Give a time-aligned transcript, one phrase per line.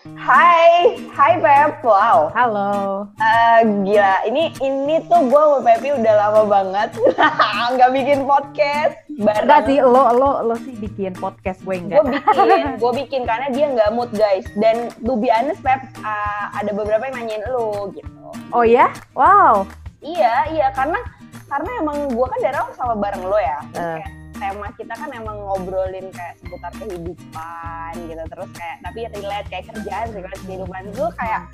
[0.00, 1.84] Hai, hai Pep.
[1.84, 2.32] Wow.
[2.32, 3.04] Halo.
[3.20, 6.88] Uh, gila, ini ini tuh gue sama Pepi udah lama banget
[7.76, 8.96] nggak bikin podcast.
[9.12, 12.00] Enggak sih, lo lo lo sih bikin podcast gue enggak.
[12.00, 14.48] Gue bikin, gue bikin karena dia nggak mood guys.
[14.56, 18.08] Dan to be honest Pep, uh, ada beberapa yang nanyain lo gitu.
[18.56, 18.88] Oh ya?
[19.12, 19.68] Wow.
[20.00, 20.96] Iya, iya karena
[21.44, 23.58] karena emang gue kan dari awal sama bareng lo ya.
[23.76, 24.00] Uh.
[24.00, 29.64] Kayak, tema kita kan emang ngobrolin kayak seputar kehidupan gitu terus kayak tapi relate kayak
[29.68, 31.44] kerjaan relate kehidupan itu kayak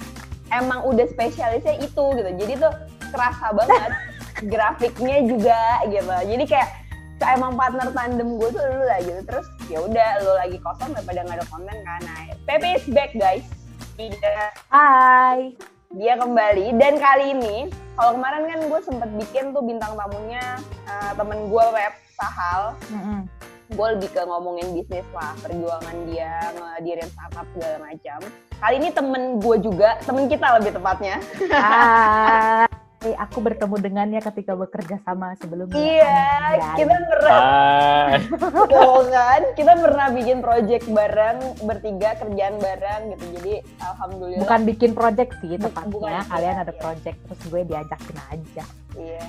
[0.54, 2.30] emang udah spesialisnya itu gitu.
[2.38, 2.72] Jadi tuh
[3.10, 3.92] kerasa banget
[4.52, 6.06] grafiknya juga gitu.
[6.06, 6.68] Jadi kayak
[7.16, 9.20] kayak emang partner tandem gue tuh dulu lah gitu.
[9.26, 12.00] Terus ya udah lo lagi kosong daripada nggak ada konten kan.
[12.04, 13.46] Nah Pepe is back guys.
[13.96, 15.56] Iya Hai.
[15.96, 16.76] Dia kembali.
[16.76, 17.56] Dan kali ini
[17.96, 22.62] kalau kemarin kan gue sempet bikin tuh bintang tamunya uh, temen gue web Sahal.
[22.88, 23.20] Mm-hmm.
[23.66, 28.18] Gue lebih ke ngomongin bisnis lah, perjuangan dia, ngedirin startup segala macam.
[28.56, 31.18] Kali ini temen gue juga, temen kita lebih tepatnya.
[31.50, 32.64] Ah,
[33.14, 35.76] aku bertemu dengannya ketika bekerja sama sebelumnya.
[35.78, 36.26] Iya,
[36.74, 37.40] kita pernah.
[38.70, 39.40] oh, kan?
[39.54, 43.24] Kita pernah bikin project bareng, bertiga kerjaan bareng gitu.
[43.38, 44.42] Jadi alhamdulillah.
[44.42, 45.92] Bukan bikin project sih tepatnya.
[45.92, 48.64] Bukan, Kalian ada project terus gue diajakin aja.
[48.96, 49.24] Iya.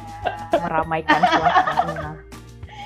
[0.62, 2.12] Meramaikan suasana.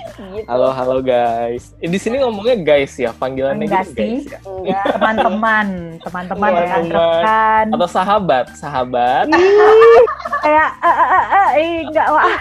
[0.02, 0.48] Gitu.
[0.50, 1.78] Halo halo guys.
[1.78, 4.26] Eh, di sini ngomongnya guys ya, panggilannya Enggak gitu sih.
[4.26, 4.82] guys ya.
[4.98, 5.66] Teman-teman,
[6.02, 7.66] teman-teman ya, rekan.
[7.70, 9.26] Atau sahabat, sahabat.
[10.42, 11.48] kayak eh uh, uh, uh,
[11.86, 12.34] enggak wah.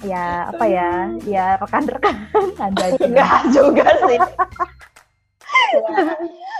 [0.00, 0.90] ya apa ya?
[1.28, 2.16] Ya rekan-rekan
[2.56, 4.16] ada Enggak juga sih.
[4.16, 4.28] ya.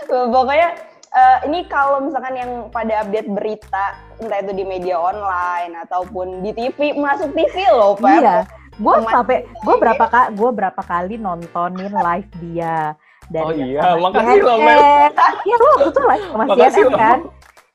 [0.33, 0.69] Pokoknya
[1.17, 6.53] uh, ini kalau misalkan yang pada update berita entah itu di media online ataupun di
[6.53, 8.21] TV masuk TV loh Pak.
[8.21, 8.37] Iya.
[8.77, 12.93] Gue sampai gue berapa kak gue berapa kali nontonin live dia
[13.33, 14.79] dan oh iya makasih loh Mel.
[15.43, 17.19] Iya lo betul live sama CNN kan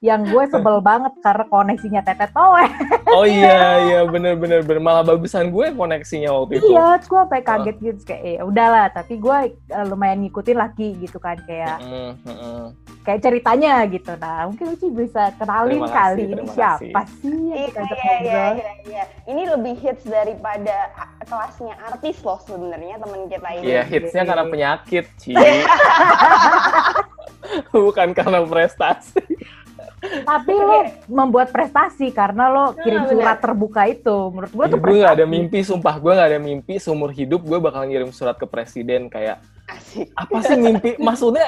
[0.03, 2.67] yang gue sebel banget karena koneksinya tetet towe.
[3.15, 6.75] Oh iya iya bener bener bener malah bagusan gue koneksinya waktu itu.
[6.75, 9.39] Iya, gue sampai kaget gitu kayak eh udahlah tapi gue
[9.71, 12.75] uh, lumayan ngikutin lagi gitu kan kayak mm -hmm.
[13.07, 14.13] kayak ceritanya gitu.
[14.19, 18.43] Nah mungkin Uci bisa kenalin kasih, kali ini siapa sih yang kita iya, iya, iya,
[18.59, 19.05] iya, iya.
[19.31, 20.91] Ini lebih hits daripada
[21.23, 23.65] kelasnya artis loh sebenarnya teman kita ini.
[23.71, 25.39] Iya hitsnya karena penyakit sih.
[27.71, 29.23] Bukan karena prestasi.
[30.03, 34.17] Tapi lo membuat prestasi karena lo iya, kirim surat terbuka itu.
[34.35, 35.95] Menurut gue tuh Gue gak ada mimpi, sumpah.
[36.03, 39.39] Gue gak ada mimpi seumur hidup gue bakal ngirim surat ke presiden kayak
[39.71, 40.11] Asik.
[40.19, 40.99] apa sih mimpi?
[41.07, 41.47] Maksudnya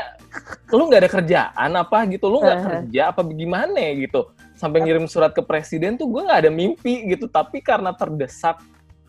[0.70, 2.31] lu gak ada kerjaan apa gitu?
[2.31, 4.31] Lu gak kerja apa gimana gitu?
[4.54, 7.26] Sampai ngirim surat ke presiden tuh gue gak ada mimpi gitu.
[7.26, 8.62] Tapi karena terdesak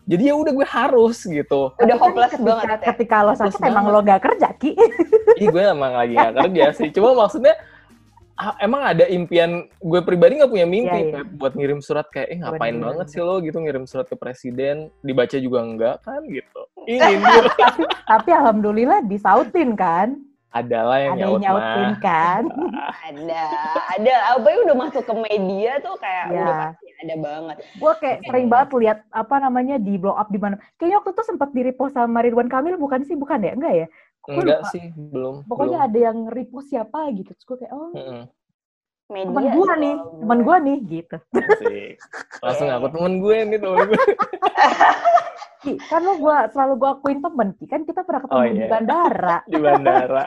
[0.06, 1.74] jadi ya udah gue harus gitu.
[1.82, 2.86] Udah kan hopeless ketika, banget ya.
[2.94, 4.78] Ketika lo sakit emang lo gak kerja, Ki.
[5.38, 6.88] Iya gue emang lagi gak kerja sih.
[6.94, 7.58] Cuma maksudnya
[8.60, 11.36] emang ada impian gue pribadi nggak punya mimpi yeah, yeah.
[11.40, 12.86] buat ngirim surat kayak eh ngapain Bener.
[12.92, 13.40] banget sih lo?
[13.40, 16.62] Gitu ngirim surat ke presiden dibaca juga enggak kan gitu.
[16.84, 17.20] Ingin
[18.12, 20.20] tapi alhamdulillah disautin kan?
[20.56, 21.98] Adalah yang ada nyaut nyautin mah.
[22.00, 22.42] kan?
[23.06, 23.44] Ada
[23.94, 24.14] ada.
[24.34, 26.42] Apa ya udah masuk ke media tuh kayak yeah.
[26.42, 27.56] udah pasti ada banget.
[27.78, 30.58] Gue kayak sering banget lihat apa namanya di blow up di mana.
[30.80, 33.14] Kayaknya waktu itu sempat di repost sama Ridwan Kamil bukan sih?
[33.14, 33.52] Bukan ya?
[33.54, 33.86] Enggak ya
[34.26, 34.72] Enggak lupa.
[34.74, 35.34] sih, belum.
[35.46, 35.88] Pokoknya belum.
[35.90, 37.30] ada yang repost siapa gitu.
[37.34, 38.22] Terus gue kayak, oh, mm -hmm.
[39.06, 41.16] Media temen gue nih, temen gue nih, gitu.
[41.30, 41.94] Asik.
[42.42, 44.02] Langsung aku temen gue nih, temen gue.
[45.62, 47.64] Ki, kan lo gua, selalu gue akuin temen, Ki.
[47.70, 48.54] Kan kita pernah ketemu oh, iya.
[48.58, 49.36] di bandara.
[49.46, 50.24] di bandara.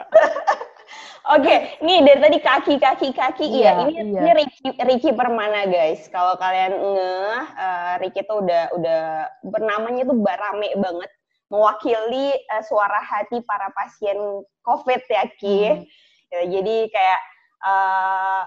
[1.30, 3.72] Oke, okay, nih dari tadi kaki kaki kaki iya, iya.
[3.86, 4.20] ini iya.
[4.24, 6.08] ini Ricky, Ricky Permana guys.
[6.08, 9.02] Kalau kalian ngeh, uh, Ricky tuh udah udah
[9.44, 11.10] bernamanya tuh rame banget
[11.50, 14.16] mewakili uh, suara hati para pasien
[14.62, 15.58] COVID ya Ki.
[15.66, 15.84] Hmm.
[16.30, 17.20] Ya, jadi kayak
[17.66, 18.42] uh,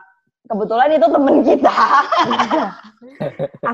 [0.48, 1.76] kebetulan itu temen kita.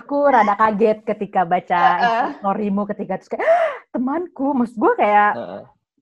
[0.01, 3.45] Aku rada kaget ketika baca uh, storymu ketika terus kayak
[3.93, 5.33] temanku, mas gue kayak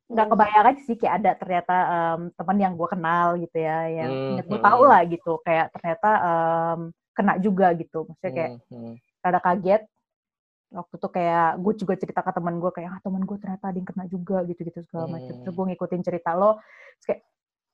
[0.07, 3.91] nggak uh, kebayang aja sih kayak ada ternyata um, teman yang gue kenal gitu ya,
[3.91, 4.67] yang hmm, gue hmm.
[4.71, 6.79] tahu lah gitu kayak ternyata um,
[7.11, 8.93] kena juga gitu, maksudnya kayak hmm, hmm.
[9.19, 9.83] rada kaget
[10.67, 13.77] waktu itu kayak gue juga cerita ke teman gue kayak ah teman gue ternyata ada
[13.79, 15.43] yang kena juga gitu gitu segala macam hmm.
[15.47, 16.59] terus gue ngikutin cerita lo
[16.99, 17.21] terus kayak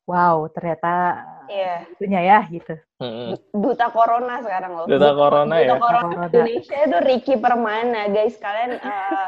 [0.06, 0.94] wow ternyata
[1.50, 1.90] yeah.
[1.90, 3.34] itunya ya gitu hmm.
[3.50, 6.26] duta corona sekarang lo duta, duta corona duta ya corona corona.
[6.30, 9.28] Indonesia itu Ricky Permana guys kalian uh,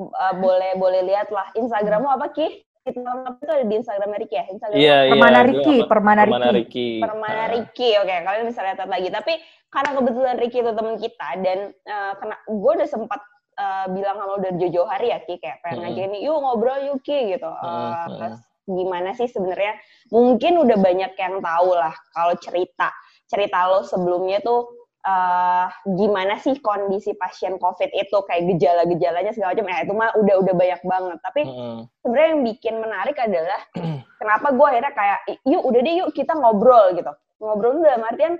[0.00, 4.34] uh, boleh boleh lihat lah Instagrammu apa ki kita apa itu ada di Instagram Ricky
[4.34, 4.44] ya?
[4.50, 8.06] Instagram yeah, Permana yeah, Ricky Permana Ricky Permana Ricky oke.
[8.10, 9.08] Okay, kalian bisa lihat lagi.
[9.08, 9.32] Tapi
[9.72, 13.20] karena kebetulan Ricky itu teman kita dan uh, kena gue udah sempat
[13.56, 15.38] uh, bilang sama udah jauh-jauh hari ya Ki.
[15.38, 15.94] Kayak pengen mm -hmm.
[15.94, 17.50] ngajakin yuk ngobrol yuk Ki gitu.
[17.50, 18.10] Uh, mm -hmm.
[18.18, 19.74] terus gimana sih sebenarnya?
[20.10, 22.90] Mungkin udah banyak yang tahu lah kalau cerita
[23.30, 25.66] cerita lo sebelumnya tuh uh,
[25.98, 29.68] gimana sih kondisi pasien COVID itu kayak gejala-gejalanya segala macam.
[29.68, 31.18] Ya itu mah udah udah banyak banget.
[31.22, 31.78] Tapi mm.
[32.02, 33.60] sebenarnya yang bikin menarik adalah
[34.20, 37.12] kenapa gue akhirnya kayak yuk udah deh yuk kita ngobrol gitu.
[37.42, 38.34] Ngobrol dalam artian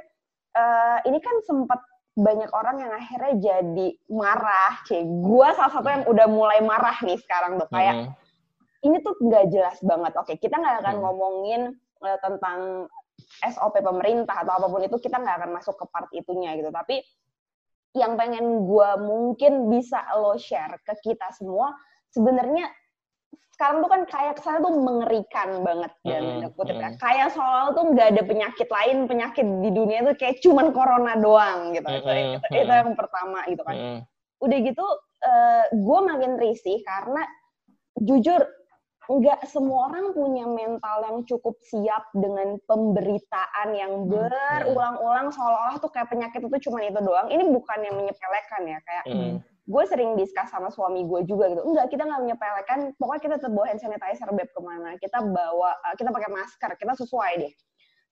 [0.55, 1.81] uh, ini kan sempat
[2.12, 4.73] banyak orang yang akhirnya jadi marah.
[4.87, 8.87] Kayak gue salah satu yang udah mulai marah nih sekarang tuh kayak mm.
[8.87, 10.12] ini tuh nggak jelas banget.
[10.15, 11.03] Oke kita nggak akan mm.
[11.03, 11.62] ngomongin
[12.06, 12.87] uh, tentang
[13.40, 16.69] SOP pemerintah atau apa pun itu kita nggak akan masuk ke part itunya gitu.
[16.69, 17.00] Tapi
[17.93, 21.76] yang pengen gue mungkin bisa lo share ke kita semua
[22.08, 22.69] sebenarnya
[23.52, 26.96] sekarang tuh kan kayak ke sana tuh mengerikan banget dan mm, kutip mm.
[26.96, 31.76] kayak soal tuh nggak ada penyakit lain penyakit di dunia itu kayak cuman corona doang
[31.76, 31.84] gitu.
[31.84, 33.76] Mm, itu, itu, itu yang pertama gitu kan.
[33.76, 33.99] Mm.
[34.43, 34.99] udah gitu uh,
[35.31, 37.23] eh, gue makin risih karena
[38.02, 38.40] jujur
[39.10, 45.90] nggak semua orang punya mental yang cukup siap dengan pemberitaan yang hmm, berulang-ulang seolah-olah tuh
[45.90, 47.26] kayak penyakit itu cuma itu doang.
[47.26, 49.34] Ini bukan yang menyepelekan ya, kayak mm.
[49.43, 51.66] gue sering diskus sama suami gue juga gitu.
[51.66, 52.78] Enggak, kita nggak menyepelekan.
[52.94, 54.90] Pokoknya kita tetap bawa hand sanitizer beb ke mana.
[55.02, 57.52] Kita bawa, uh, kita pakai masker, kita sesuai deh.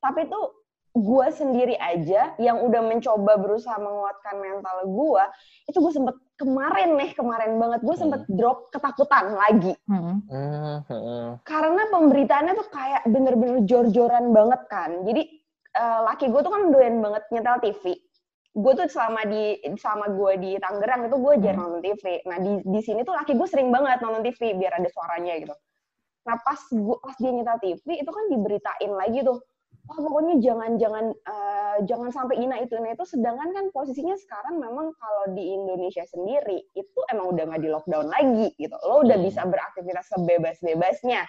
[0.02, 5.24] Tapi tuh gue sendiri aja yang udah mencoba berusaha menguatkan mental gue,
[5.70, 8.34] itu gue sempet kemarin nih kemarin banget gue sempet hmm.
[8.34, 9.74] drop ketakutan lagi.
[9.86, 10.18] Hmm.
[10.26, 11.38] Hmm.
[11.46, 15.06] karena pemberitaannya tuh kayak bener-bener jor-joran banget kan.
[15.06, 15.22] Jadi
[15.78, 17.98] uh, laki gue tuh kan doyan banget nyetel TV
[18.50, 22.58] gue tuh selama di sama gue di Tangerang itu gue jarang nonton TV nah di
[22.66, 25.54] di sini tuh laki gue sering banget nonton TV biar ada suaranya gitu.
[26.26, 29.38] Nah pas gue pas dia nyetel TV itu kan diberitain lagi tuh
[29.90, 34.62] wah pokoknya jangan jangan uh, jangan sampai ina itu ina itu sedangkan kan posisinya sekarang
[34.62, 39.18] memang kalau di Indonesia sendiri itu emang udah nggak di lockdown lagi gitu lo udah
[39.18, 39.26] hmm.
[39.26, 41.26] bisa beraktivitas sebebas-bebasnya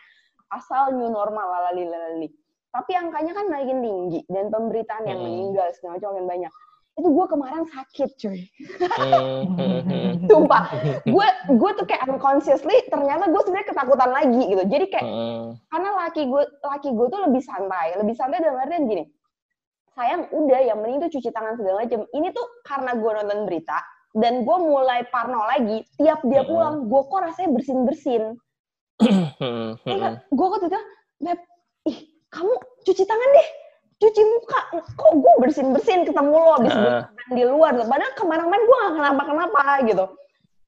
[0.53, 2.29] asal new normal lalali lalali
[2.69, 5.25] tapi angkanya kan naikin tinggi dan pemberitaan yang hmm.
[5.25, 6.53] meninggal segala macam banyak
[6.91, 8.41] itu gue kemarin sakit cuy.
[10.29, 10.63] Sumpah.
[11.07, 14.63] Gue gue tuh kayak unconsciously ternyata gue sebenarnya ketakutan lagi gitu.
[14.67, 15.07] Jadi kayak
[15.71, 17.95] karena laki gue laki gue tuh lebih santai.
[17.95, 19.07] Lebih santai dalam artian gini.
[19.95, 23.79] Sayang udah yang penting tuh cuci tangan segala macam ini tuh karena gue nonton berita
[24.11, 28.23] dan gue mulai parno lagi tiap dia pulang gue kok rasanya bersin bersin
[28.99, 30.69] eh, gue kok tuh
[31.87, 31.97] ih
[32.27, 32.53] kamu
[32.83, 33.47] cuci tangan deh
[34.01, 34.59] cuci muka.
[34.97, 37.05] Kok gue bersin bersin ketemu lo abis uh.
[37.29, 37.77] di luar?
[37.77, 40.05] Tuh padahal kemarin-kemarin gue gak kenapa kenapa gitu.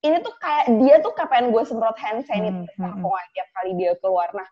[0.03, 3.33] Ini tuh kayak dia tuh kapan gue semprot hand sanitizer hmm, hmm, hmm.
[3.33, 4.29] tiap kali dia keluar.
[4.37, 4.45] Nah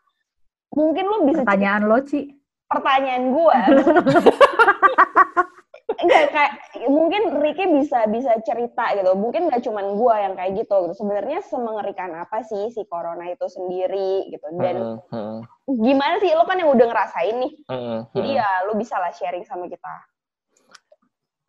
[0.73, 2.33] mungkin lo bisa pertanyaan lo Ci.
[2.71, 3.51] pertanyaan gue
[6.01, 6.53] enggak kayak
[6.87, 9.11] mungkin Ricky bisa bisa cerita gitu.
[9.17, 10.75] Mungkin nggak cuman gue yang kayak gitu.
[10.87, 14.47] Gitu sebenarnya semengerikan apa sih si corona itu sendiri gitu?
[14.55, 15.39] Dan uh, uh.
[15.67, 16.31] gimana sih?
[16.33, 17.53] Lo kan yang udah ngerasain nih.
[17.67, 17.99] Uh, uh.
[18.15, 19.93] jadi ya lo bisa lah sharing sama kita.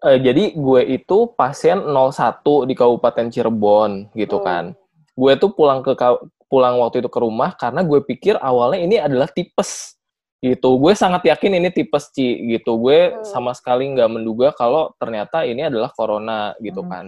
[0.02, 4.46] Uh, jadi gue itu pasien 01 di Kabupaten Cirebon gitu hmm.
[4.46, 4.64] kan.
[5.14, 5.94] Gue tuh pulang ke
[6.52, 9.96] pulang waktu itu ke rumah karena gue pikir awalnya ini adalah tipes
[10.42, 13.22] gitu gue sangat yakin ini tipes Ci gitu gue hmm.
[13.30, 16.90] sama sekali nggak menduga kalau ternyata ini adalah corona gitu hmm.
[16.90, 17.06] kan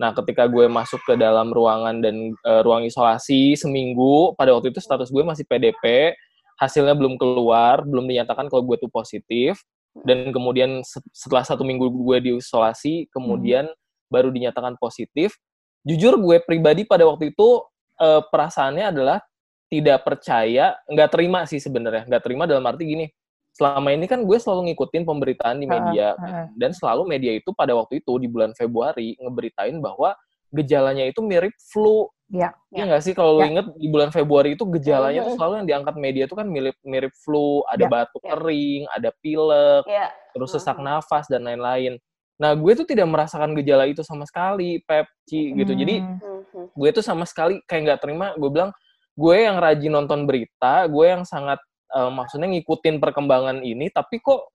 [0.00, 4.80] nah ketika gue masuk ke dalam ruangan dan uh, ruang isolasi seminggu pada waktu itu
[4.80, 6.16] status gue masih PDP
[6.56, 9.60] hasilnya belum keluar belum dinyatakan kalau gue tuh positif
[10.00, 10.80] dan kemudian
[11.12, 14.08] setelah satu minggu gue diisolasi kemudian hmm.
[14.08, 15.36] baru dinyatakan positif
[15.84, 17.60] jujur gue pribadi pada waktu itu
[18.00, 19.20] uh, perasaannya adalah
[19.70, 23.06] tidak percaya, nggak terima sih sebenarnya, nggak terima dalam arti gini.
[23.54, 26.46] Selama ini kan gue selalu ngikutin pemberitaan di media uh, uh.
[26.58, 30.14] dan selalu media itu pada waktu itu di bulan Februari ngeberitain bahwa
[30.50, 32.10] gejalanya itu mirip flu.
[32.30, 32.54] Iya.
[32.70, 33.42] Iya nggak sih kalau ya.
[33.42, 36.78] lo inget di bulan Februari itu gejalanya tuh selalu yang diangkat media itu kan mirip
[36.86, 37.90] mirip flu, ada ya.
[37.90, 38.30] batuk ya.
[38.38, 40.06] kering, ada pilek, ya.
[40.34, 41.98] terus sesak uh nafas dan lain-lain.
[42.40, 45.76] Nah, gue tuh tidak merasakan gejala itu sama sekali, Pep, Ci, gitu.
[45.76, 45.80] Hmm.
[45.84, 45.94] Jadi,
[46.72, 48.32] gue tuh sama sekali kayak nggak terima.
[48.40, 48.72] Gue bilang,
[49.14, 51.58] gue yang rajin nonton berita, gue yang sangat
[51.94, 54.50] uh, maksudnya ngikutin perkembangan ini, tapi kok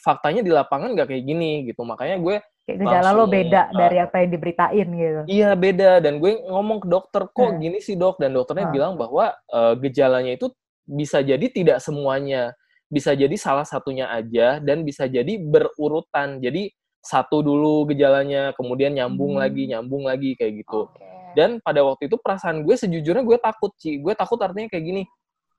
[0.00, 1.84] faktanya di lapangan gak kayak gini gitu.
[1.84, 5.20] Makanya gue kayak gejala lo beda uh, dari apa yang diberitain gitu.
[5.28, 7.60] Iya beda dan gue ngomong ke dokter kok hmm.
[7.60, 8.74] gini sih dok dan dokternya hmm.
[8.74, 10.50] bilang bahwa uh, gejalanya itu
[10.82, 12.54] bisa jadi tidak semuanya,
[12.90, 16.42] bisa jadi salah satunya aja dan bisa jadi berurutan.
[16.42, 19.42] Jadi satu dulu gejalanya, kemudian nyambung hmm.
[19.42, 20.86] lagi, nyambung lagi kayak gitu.
[20.94, 21.11] Okay.
[21.36, 23.98] Dan pada waktu itu perasaan gue sejujurnya gue takut sih.
[24.00, 25.02] Gue takut artinya kayak gini.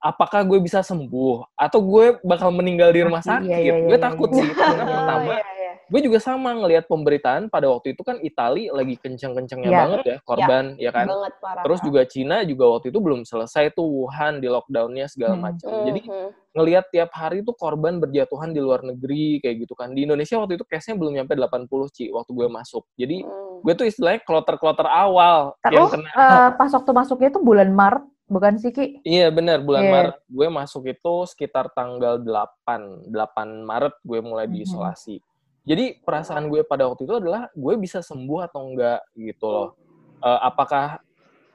[0.03, 3.47] Apakah gue bisa sembuh atau gue bakal meninggal di rumah sakit?
[3.47, 4.47] Iya, iya, iya, gue takut iya, sih.
[4.51, 5.71] Karena pertama, iya, iya.
[5.87, 9.81] gue juga sama ngelihat pemberitaan pada waktu itu kan Itali lagi kenceng-kencengnya yeah.
[9.87, 10.91] banget ya korban yeah.
[10.91, 11.07] ya kan.
[11.07, 11.63] Banget, parah.
[11.63, 15.43] Terus juga Cina juga waktu itu belum selesai tuh Wuhan di lockdownnya segala hmm.
[15.47, 15.71] macam.
[15.71, 15.85] Hmm.
[15.87, 16.29] Jadi hmm.
[16.51, 19.95] ngelihat tiap hari tuh korban berjatuhan di luar negeri kayak gitu kan.
[19.95, 22.83] Di Indonesia waktu itu case-nya belum nyampe 80 Ci waktu gue masuk.
[22.99, 23.52] Jadi hmm.
[23.63, 26.09] Gue tuh istilahnya kloter-kloter awal Terus, yang kena.
[26.11, 28.99] Uh, pas waktu masuknya itu bulan Maret bukan sih Ki?
[29.07, 29.93] Iya benar bulan yeah.
[29.93, 33.13] Maret gue masuk itu sekitar tanggal 8 8
[33.63, 34.55] Maret gue mulai mm-hmm.
[34.59, 35.15] diisolasi.
[35.63, 39.69] Jadi perasaan gue pada waktu itu adalah gue bisa sembuh atau enggak gitu loh.
[40.19, 40.99] Uh, apakah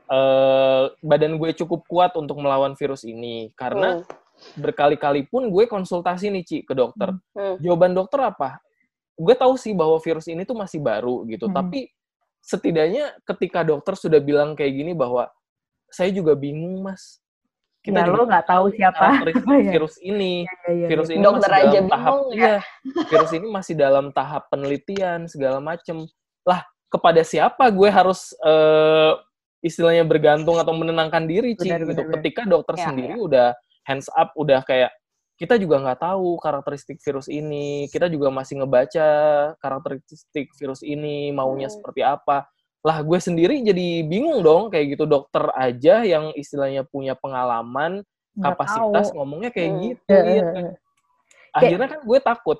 [0.09, 3.53] uh, badan gue cukup kuat untuk melawan virus ini?
[3.53, 4.57] Karena mm.
[4.57, 7.13] berkali-kali pun gue konsultasi nih Ci ke dokter.
[7.37, 7.61] Mm.
[7.61, 8.65] Jawaban dokter apa?
[9.13, 11.53] Gue tahu sih bahwa virus ini tuh masih baru gitu, mm.
[11.53, 11.93] tapi
[12.43, 15.29] setidaknya ketika dokter sudah bilang kayak gini bahwa
[15.89, 17.21] saya juga bingung mas.
[17.79, 19.23] Kita ya, lo nggak tahu siapa.
[19.65, 19.71] ya.
[19.73, 20.45] virus ini.
[20.45, 22.37] Ya, ya, ya, virus ini Dokter masih aja dalam tahap ya.
[22.37, 22.57] ya
[23.09, 25.97] virus ini masih dalam tahap penelitian segala macem.
[26.45, 29.17] Lah kepada siapa gue harus uh,
[29.63, 31.71] istilahnya bergantung atau menenangkan diri Ci?
[31.71, 31.87] Gitu.
[31.87, 33.25] benar, ketika dokter ya, sendiri ya.
[33.25, 33.49] udah
[33.87, 34.93] hands up udah kayak
[35.39, 39.09] kita juga nggak tahu karakteristik virus ini kita juga masih ngebaca
[39.63, 41.77] karakteristik virus ini maunya hmm.
[41.79, 42.51] seperti apa
[42.83, 48.03] lah gue sendiri jadi bingung dong kayak gitu dokter aja yang istilahnya punya pengalaman
[48.35, 49.17] Nggak kapasitas tahu.
[49.23, 49.83] ngomongnya kayak hmm.
[49.87, 50.73] gitu ya, ya.
[51.55, 52.59] akhirnya kan gue takut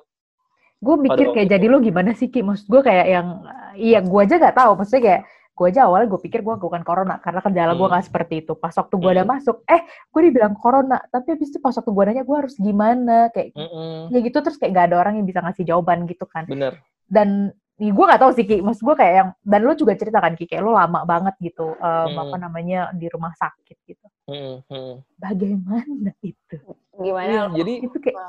[0.79, 3.27] gue mikir kayak jadi lo gimana sih Ki maksud gue kayak yang
[3.75, 5.21] iya gue aja nggak tahu maksudnya kayak
[5.59, 7.79] gue aja awalnya gue pikir gue bukan corona karena kendala hmm.
[7.83, 9.17] gue nggak seperti itu pas waktu gue hmm.
[9.19, 12.55] udah masuk eh gue dibilang corona tapi habis itu pas waktu gue nanya gue harus
[12.55, 14.15] gimana kayak hmm.
[14.15, 16.79] ya gitu terus kayak nggak ada orang yang bisa ngasih jawaban gitu kan bener
[17.11, 20.19] dan nih gue gak tahu sih Ki, maksud gue kayak yang dan lo juga cerita
[20.19, 22.21] kan Ki, kayak lo lama banget gitu um, hmm.
[22.27, 24.05] apa namanya di rumah sakit gitu.
[24.27, 24.59] Hmm.
[24.67, 24.99] Hmm.
[25.15, 26.59] Bagaimana itu?
[26.99, 27.31] Gimana?
[27.31, 28.19] Ya, jadi itu kayak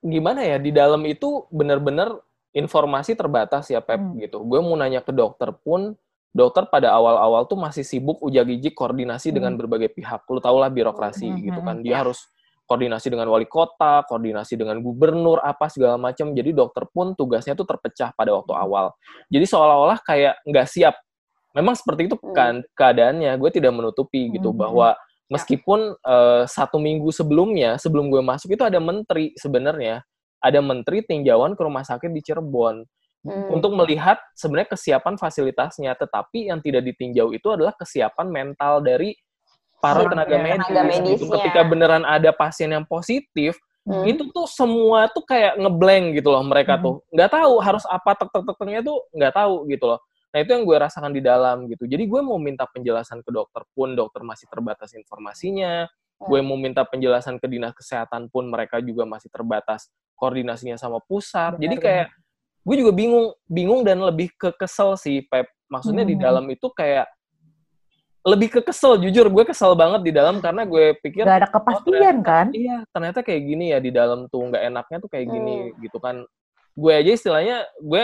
[0.00, 2.24] gimana ya di dalam itu benar-benar
[2.56, 4.16] informasi terbatas ya Pep hmm.
[4.24, 4.40] gitu.
[4.48, 5.92] Gue mau nanya ke dokter pun
[6.30, 9.36] dokter pada awal-awal tuh masih sibuk ujak-ijik koordinasi hmm.
[9.36, 10.22] dengan berbagai pihak.
[10.30, 11.38] Lu tau lah birokrasi hmm.
[11.42, 11.76] gitu kan.
[11.82, 11.96] Dia ya.
[12.06, 12.22] harus
[12.70, 16.30] koordinasi dengan wali kota, koordinasi dengan gubernur, apa segala macam.
[16.30, 18.62] Jadi dokter pun tugasnya tuh terpecah pada waktu hmm.
[18.62, 18.86] awal.
[19.26, 20.94] Jadi seolah-olah kayak nggak siap.
[21.50, 22.30] Memang seperti itu hmm.
[22.30, 23.34] kan keadaannya.
[23.42, 24.58] Gue tidak menutupi gitu hmm.
[24.62, 25.34] bahwa ya.
[25.34, 30.06] meskipun uh, satu minggu sebelumnya, sebelum gue masuk itu ada menteri sebenarnya,
[30.38, 32.86] ada menteri tinjauan ke rumah sakit di Cirebon.
[33.20, 33.52] Hmm.
[33.52, 39.12] untuk melihat sebenarnya kesiapan fasilitasnya, tetapi yang tidak ditinjau itu adalah kesiapan mental dari
[39.80, 41.24] para tenaga medis, tenaga gitu.
[41.28, 43.56] ketika beneran ada pasien yang positif
[43.88, 44.04] hmm.
[44.06, 46.84] itu tuh semua tuh kayak ngeblank gitu loh mereka hmm.
[46.84, 50.00] tuh nggak tahu harus apa tek tek teknya tuh nggak tahu gitu loh
[50.30, 53.66] nah itu yang gue rasakan di dalam gitu jadi gue mau minta penjelasan ke dokter
[53.74, 56.28] pun dokter masih terbatas informasinya hmm.
[56.28, 61.56] gue mau minta penjelasan ke dinas kesehatan pun mereka juga masih terbatas koordinasinya sama pusat
[61.56, 62.06] Benar, jadi kayak
[62.70, 66.12] gue juga bingung bingung dan lebih ke kesel sih Pep maksudnya hmm.
[66.14, 67.10] di dalam itu kayak
[68.22, 72.20] lebih ke kesel jujur gue kesel banget di dalam karena gue pikir gak ada kepastian
[72.20, 75.56] oh, kan iya ternyata kayak gini ya di dalam tuh nggak enaknya tuh kayak gini
[75.66, 75.82] hmm.
[75.82, 76.22] gitu kan
[76.78, 78.02] gue aja istilahnya gue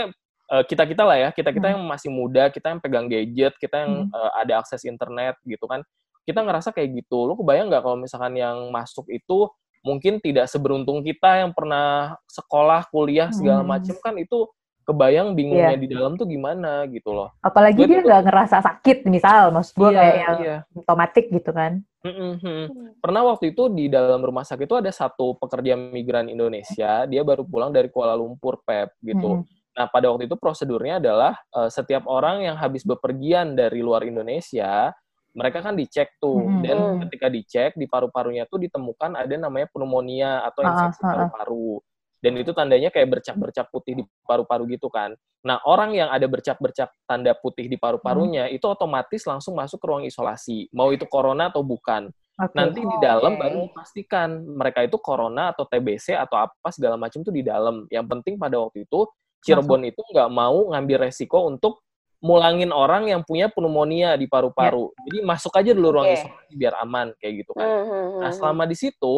[0.50, 1.74] uh, eh, kita kita lah ya kita kita hmm.
[1.78, 4.16] yang masih muda kita yang pegang gadget kita yang hmm.
[4.16, 5.86] uh, ada akses internet gitu kan
[6.26, 9.46] kita ngerasa kayak gitu lo kebayang nggak kalau misalkan yang masuk itu
[9.86, 13.70] mungkin tidak seberuntung kita yang pernah sekolah kuliah segala hmm.
[13.70, 14.50] macam kan itu
[14.86, 15.82] kebayang bingungnya yeah.
[15.82, 17.34] di dalam tuh gimana gitu loh.
[17.42, 20.60] Apalagi gue dia nggak ngerasa sakit misal, maksud gue yeah, kayak yang yeah.
[20.78, 21.82] otomatik gitu kan.
[22.06, 23.02] Mm-hmm.
[23.02, 27.42] Pernah waktu itu di dalam rumah sakit itu ada satu pekerja migran Indonesia, dia baru
[27.42, 29.42] pulang dari Kuala Lumpur, Pep gitu.
[29.42, 29.74] Mm.
[29.74, 34.94] Nah pada waktu itu prosedurnya adalah uh, setiap orang yang habis bepergian dari luar Indonesia,
[35.36, 36.62] mereka kan dicek tuh, mm.
[36.64, 36.76] dan
[37.06, 41.78] ketika dicek di paru-parunya tuh ditemukan ada namanya pneumonia atau infeksi paru-paru
[42.26, 45.14] dan itu tandanya kayak bercak-bercak putih di paru-paru gitu kan.
[45.46, 48.56] Nah, orang yang ada bercak-bercak tanda putih di paru-parunya hmm.
[48.58, 52.10] itu otomatis langsung masuk ke ruang isolasi, mau itu corona atau bukan.
[52.36, 52.56] Okay.
[52.58, 53.40] Nanti di dalam okay.
[53.46, 57.86] baru pastikan mereka itu corona atau TBC atau apa segala macam itu di dalam.
[57.94, 59.06] Yang penting pada waktu itu
[59.46, 61.85] Cirebon itu nggak mau ngambil resiko untuk
[62.24, 64.88] mulangin orang yang punya pneumonia di paru-paru.
[64.88, 65.02] Yeah.
[65.08, 66.24] Jadi masuk aja dulu ruang okay.
[66.24, 67.68] isolasi biar aman kayak gitu kan.
[67.68, 68.06] Mm -hmm.
[68.24, 69.14] Nah, selama di situ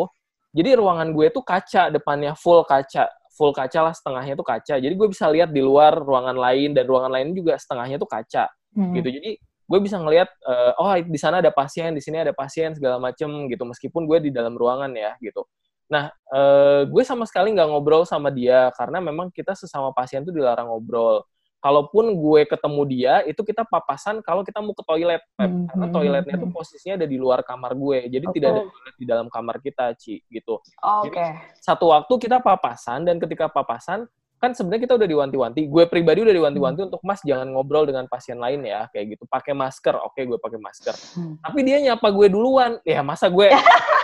[0.53, 4.75] jadi ruangan gue tuh kaca depannya full kaca, full kaca lah setengahnya tuh kaca.
[4.81, 8.49] Jadi gue bisa lihat di luar ruangan lain dan ruangan lain juga setengahnya tuh kaca.
[8.75, 8.97] Hmm.
[8.97, 9.09] Gitu.
[9.13, 12.97] Jadi gue bisa ngelihat uh, oh di sana ada pasien, di sini ada pasien segala
[12.97, 15.45] macem gitu meskipun gue di dalam ruangan ya gitu.
[15.89, 20.33] Nah, uh, gue sama sekali nggak ngobrol sama dia karena memang kita sesama pasien tuh
[20.33, 21.25] dilarang ngobrol
[21.59, 25.51] kalaupun gue ketemu dia itu kita papasan kalau kita mau ke toilet Pep.
[25.51, 25.67] Hmm.
[25.67, 26.43] karena hmm, toiletnya hmm.
[26.47, 28.35] tuh posisinya ada di luar kamar gue jadi okay.
[28.39, 31.31] tidak ada toilet di dalam kamar kita Ci gitu oh, oke okay.
[31.59, 34.07] satu waktu kita papasan dan ketika papasan
[34.39, 36.89] kan sebenarnya kita udah diwanti-wanti gue pribadi udah diwanti-wanti hmm.
[36.95, 40.63] untuk mas jangan ngobrol dengan pasien lain ya kayak gitu pakai masker oke gue pakai
[40.63, 41.43] masker hmm.
[41.43, 43.51] tapi dia nyapa gue duluan ya masa gue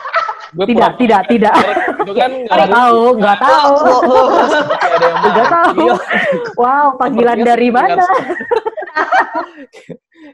[0.54, 1.54] gue tidak tidak tidak.
[2.06, 3.74] Itu kan nggak tahu nggak tahu.
[5.02, 5.86] Nggak tahu.
[6.56, 8.06] Wow panggilan dari mana?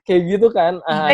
[0.07, 0.79] kayak gitu kan.
[0.85, 1.09] Ah,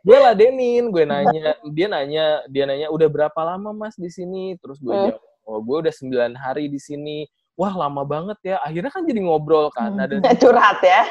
[0.00, 4.56] gue ladenin gue nanya dia nanya dia nanya udah berapa lama mas di sini?
[4.58, 5.04] Terus gue hmm.
[5.12, 7.28] jawab oh gue udah sembilan hari di sini.
[7.60, 8.56] Wah lama banget ya.
[8.64, 10.00] Akhirnya kan jadi ngobrol kan.
[10.00, 10.40] Ada hmm.
[10.40, 11.02] curhat ya.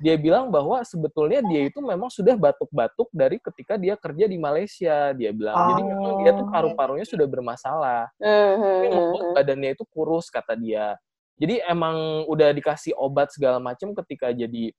[0.00, 5.12] Dia bilang bahwa sebetulnya dia itu memang sudah batuk-batuk dari ketika dia kerja di Malaysia.
[5.12, 5.66] Dia bilang, oh.
[5.74, 6.50] jadi memang dia tuh oh.
[6.52, 8.08] paru-parunya sudah bermasalah.
[8.16, 10.96] Tapi membuat badannya itu kurus kata dia.
[11.36, 14.70] Jadi emang udah dikasih obat segala macam ketika jadi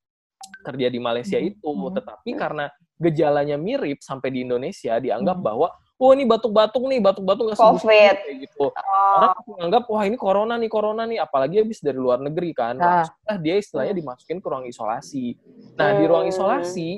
[0.64, 2.68] kerja di Malaysia hmm, itu, tetapi karena
[3.00, 8.40] gejalanya mirip sampai di Indonesia dianggap bahwa oh ini batuk-batuk nih, batuk-batuk nggak sembuh kayak
[8.44, 8.70] gitu.
[8.70, 9.16] Oh.
[9.18, 12.76] Orang menganggap wah ini corona nih, corona nih, apalagi habis dari luar negeri kan.
[12.76, 15.38] Nah, nah dia istilahnya dimasukin ke ruang isolasi.
[15.78, 15.98] Nah, hmm.
[16.00, 16.34] di ruang hmm.
[16.34, 16.90] isolasi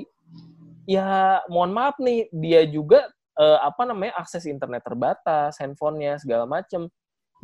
[0.86, 6.86] ya mohon maaf nih, dia juga eh, apa namanya akses internet terbatas, handphonenya segala macem.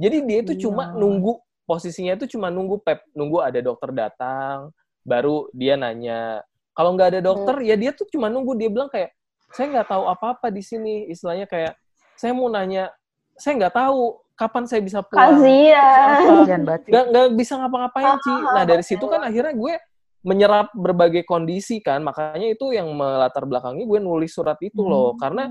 [0.00, 0.62] Jadi dia itu yeah.
[0.66, 4.72] cuma nunggu posisinya itu cuma nunggu pep, nunggu ada dokter datang,
[5.04, 6.40] baru dia nanya.
[6.72, 7.68] Kalau nggak ada dokter, hmm.
[7.68, 8.56] ya dia tuh cuma nunggu.
[8.56, 9.12] Dia bilang kayak,
[9.52, 11.06] saya nggak tahu apa-apa di sini.
[11.12, 11.76] Istilahnya kayak
[12.16, 12.92] saya mau nanya
[13.36, 15.38] saya nggak tahu kapan saya bisa pulang.
[15.38, 18.38] Kasian nggak nggak bisa ngapa-ngapain sih.
[18.52, 19.74] Nah dari situ kan akhirnya gue
[20.22, 25.14] menyerap berbagai kondisi kan makanya itu yang melatar belakangi gue nulis surat itu loh.
[25.14, 25.18] Hmm.
[25.18, 25.44] karena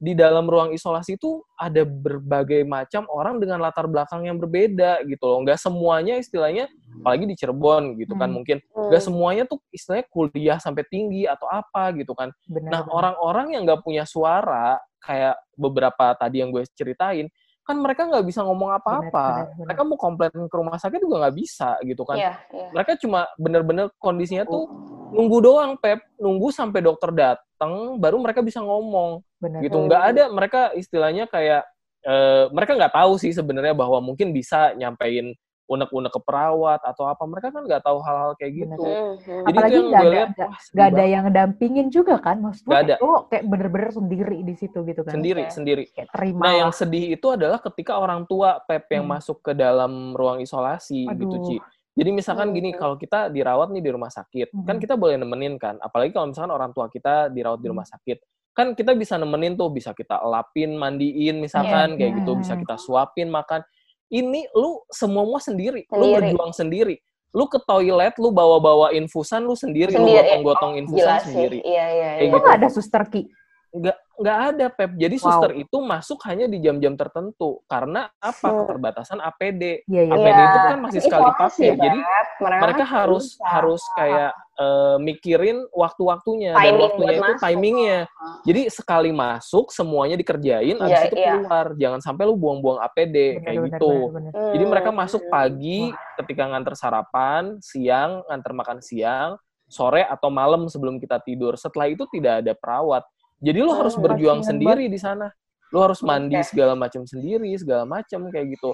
[0.00, 5.24] di dalam ruang isolasi itu ada berbagai macam orang dengan latar belakang yang berbeda gitu
[5.24, 5.38] loh.
[5.44, 6.68] Nggak semuanya istilahnya
[7.04, 8.36] apalagi di Cirebon gitu kan hmm.
[8.36, 12.32] mungkin nggak semuanya tuh istilahnya kuliah sampai tinggi atau apa gitu kan.
[12.48, 17.28] Benar, nah orang-orang yang nggak punya suara kayak beberapa tadi yang gue ceritain
[17.64, 19.56] kan mereka nggak bisa ngomong apa-apa.
[19.56, 22.20] Mereka mau komplain ke rumah sakit juga nggak bisa gitu kan.
[22.20, 22.68] Yeah, yeah.
[22.76, 24.68] Mereka cuma bener-bener kondisinya tuh
[25.16, 29.24] nunggu doang Pep, nunggu sampai dokter datang baru mereka bisa ngomong.
[29.40, 31.64] Bener, gitu nggak ada mereka istilahnya kayak
[32.04, 35.32] uh, mereka nggak tahu sih sebenarnya bahwa mungkin bisa nyampein
[35.64, 39.12] unek-unek ke perawat atau apa mereka kan nggak tahu hal-hal kayak gitu hmm.
[39.48, 40.30] jadi Apalagi itu yang gue lihat
[40.76, 42.96] nggak ada yang dampingin juga kan maksudnya gak ada.
[43.00, 46.72] oh kayak bener-bener sendiri di situ gitu kan sendiri kayak, sendiri kayak terima nah yang
[46.72, 49.14] sedih itu adalah ketika orang tua pep yang hmm.
[49.16, 51.20] masuk ke dalam ruang isolasi Aduh.
[51.24, 51.56] gitu Ci
[51.94, 52.56] jadi misalkan hmm.
[52.60, 54.68] gini kalau kita dirawat nih di rumah sakit kan hmm.
[54.68, 57.72] kan kita boleh nemenin kan apalagi kalau misalkan orang tua kita dirawat di hmm.
[57.72, 58.18] rumah sakit
[58.54, 61.98] kan kita bisa nemenin tuh bisa kita elapin mandiin misalkan yeah.
[61.98, 63.66] kayak gitu bisa kita suapin makan
[64.14, 65.98] ini lu semua sendiri, sendiri.
[65.98, 66.96] lu berjuang sendiri.
[67.34, 70.06] Lu ke toilet, lu bawa-bawa infusan lu sendiri, sendiri.
[70.06, 71.58] lu gotong-gotong oh, infusan sendiri.
[71.66, 72.30] Iya, iya, iya.
[72.30, 72.46] Itu gitu.
[72.46, 73.26] ada suster Ki?
[73.74, 74.90] Nggak, nggak ada, Pep.
[74.94, 75.24] Jadi wow.
[75.26, 77.58] suster itu masuk hanya di jam-jam tertentu.
[77.66, 78.46] Karena apa?
[78.46, 78.58] Hmm.
[78.62, 79.82] Keterbatasan APD.
[79.90, 80.14] Yeah, yeah.
[80.14, 81.68] APD itu kan masih sekali pakai.
[81.74, 81.98] Jadi
[82.38, 83.42] mereka, mereka harus bisa.
[83.50, 84.32] harus kayak
[84.62, 87.42] uh, mikirin waktu-waktunya dan waktunya itu masuk.
[87.42, 87.98] timingnya.
[88.46, 91.34] Jadi sekali masuk semuanya dikerjain, yeah, abis itu yeah.
[91.34, 91.66] keluar.
[91.74, 93.92] Jangan sampai lu buang-buang APD bener, kayak bener, gitu.
[94.14, 94.52] Bener, bener.
[94.54, 95.90] Jadi mereka hmm, masuk pagi
[96.22, 99.34] ketika nganter sarapan, siang nganter makan siang,
[99.66, 101.58] sore atau malam sebelum kita tidur.
[101.58, 103.02] Setelah itu tidak ada perawat.
[103.44, 105.28] Jadi lu harus berjuang sendiri di sana.
[105.74, 106.46] Lu harus mandi okay.
[106.46, 108.72] segala macam sendiri, segala macam kayak gitu.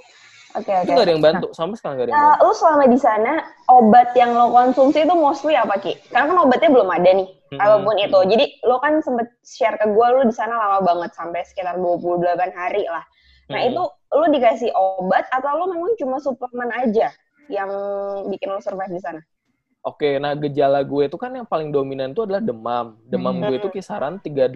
[0.59, 0.83] Oke, okay, oke.
[0.83, 0.83] Okay.
[0.83, 2.43] Itu gak ada yang bantu, sama sekali gak ada yang uh, bantu.
[2.43, 3.33] Lu selama di sana,
[3.71, 5.95] obat yang lo konsumsi itu mostly apa, Ki?
[6.11, 7.61] Karena kan obatnya belum ada nih, hmm.
[7.63, 8.19] apa pun itu.
[8.35, 12.51] Jadi lo kan sempet share ke gue, lo di sana lama banget, sampai sekitar 28
[12.53, 13.05] hari lah.
[13.51, 13.69] Nah hmm.
[13.71, 17.15] itu lo dikasih obat atau lo memang cuma suplemen aja
[17.47, 17.71] yang
[18.27, 19.23] bikin lo survive di sana?
[19.81, 23.01] Oke, nah gejala gue itu kan yang paling dominan itu adalah demam.
[23.09, 23.45] Demam hmm.
[23.49, 24.53] gue itu kisaran 38,3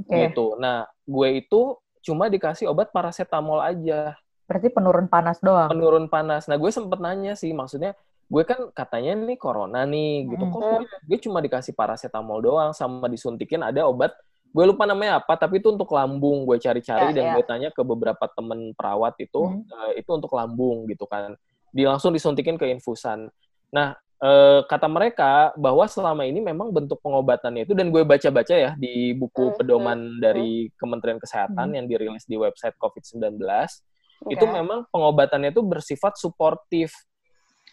[0.00, 0.32] okay.
[0.32, 0.56] gitu.
[0.56, 4.16] Nah, gue itu cuma dikasih obat paracetamol aja.
[4.48, 5.68] Berarti penurun panas doang.
[5.68, 6.48] Penurun panas.
[6.48, 7.92] Nah, gue sempet nanya sih, maksudnya
[8.26, 10.44] gue kan katanya nih corona nih gitu.
[10.48, 10.80] Kok gue,
[11.12, 14.16] gue cuma dikasih paracetamol doang sama disuntikin ada obat
[14.56, 17.32] gue lupa namanya apa tapi itu untuk lambung gue cari-cari ya, dan ya.
[17.36, 19.68] gue tanya ke beberapa temen perawat itu hmm.
[19.68, 21.36] uh, itu untuk lambung gitu kan
[21.76, 23.28] di langsung disuntikin ke infusan
[23.70, 28.70] nah uh, kata mereka bahwa selama ini memang bentuk pengobatannya itu dan gue baca-baca ya
[28.78, 29.56] di buku hmm.
[29.60, 30.20] pedoman hmm.
[30.20, 31.76] dari Kementerian Kesehatan hmm.
[31.76, 34.32] yang dirilis di website COVID-19 okay.
[34.32, 36.92] itu memang pengobatannya itu bersifat suportif.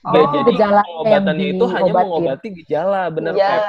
[0.04, 0.52] Oh, jadi
[0.84, 3.64] pengobatannya itu hanya mengobati gejala, benar Pep.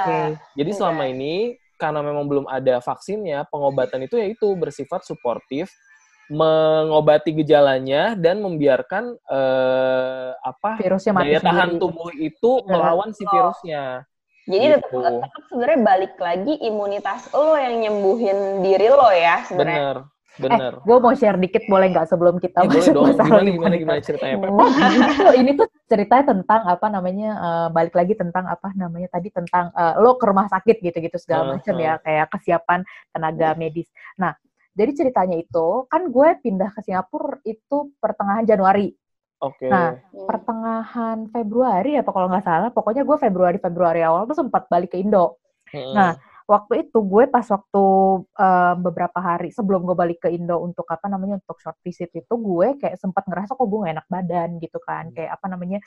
[0.59, 0.79] Jadi okay.
[0.83, 5.71] selama ini karena memang belum ada vaksinnya, pengobatan itu yaitu bersifat suportif,
[6.33, 14.09] mengobati gejalanya dan membiarkan eh, apa virusnya mati daya tahan tubuh itu melawan si virusnya.
[14.45, 15.01] Jadi gitu.
[15.01, 19.81] tetap, tetap sebenarnya balik lagi imunitas lo yang nyembuhin diri lo ya sebenarnya.
[19.81, 19.99] Bener
[20.35, 20.73] Bener.
[20.75, 23.07] Eh, gue mau share dikit boleh nggak sebelum kita ya, boleh dong.
[23.15, 24.37] Gimana, gimana, gimana ceritanya?
[24.51, 29.07] Oh, ini tuh, ini tuh ceritanya tentang apa namanya, uh, balik lagi tentang apa namanya
[29.15, 31.83] tadi, tentang uh, lo ke rumah sakit gitu-gitu segala uh, macam uh.
[31.87, 32.83] ya, kayak kesiapan
[33.15, 33.87] tenaga medis.
[34.19, 34.35] Nah,
[34.75, 38.91] jadi ceritanya itu, kan gue pindah ke Singapura itu pertengahan Januari.
[39.39, 39.67] Oke.
[39.67, 39.71] Okay.
[39.71, 39.95] Nah,
[40.27, 44.99] pertengahan Februari apa kalau nggak salah, pokoknya gue Februari Februari awal tuh sempat balik ke
[44.99, 45.39] Indo.
[45.71, 45.95] Hmm.
[45.95, 46.11] Nah,
[46.44, 47.85] waktu itu gue pas waktu
[48.28, 52.35] um, beberapa hari sebelum gue balik ke Indo untuk apa namanya untuk short visit itu
[52.37, 55.09] gue kayak sempat ngerasa kok gue gak enak badan gitu kan.
[55.09, 55.14] Hmm.
[55.16, 55.78] kayak apa namanya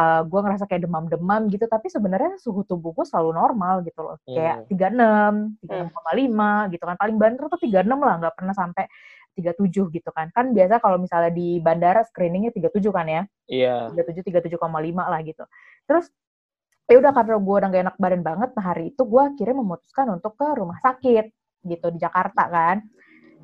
[0.00, 1.68] uh, gue ngerasa kayak demam-demam gitu.
[1.68, 4.16] Tapi sebenarnya suhu tubuh gue selalu normal gitu loh.
[4.24, 4.36] Hmm.
[4.36, 6.96] kayak tiga enam tiga enam koma lima gitu kan.
[6.96, 8.88] Paling banter tuh tiga enam lah nggak pernah sampai
[9.36, 10.32] tiga tujuh gitu kan.
[10.32, 13.22] Kan biasa kalau misalnya di bandara screeningnya tiga tujuh kan ya?
[13.44, 13.92] Iya.
[14.40, 15.44] tujuh koma lima lah gitu.
[15.84, 16.08] Terus
[16.88, 20.06] ya udah karena gue udah gak enak badan banget nah hari itu gue akhirnya memutuskan
[20.16, 21.24] untuk ke rumah sakit
[21.68, 22.76] gitu di Jakarta kan.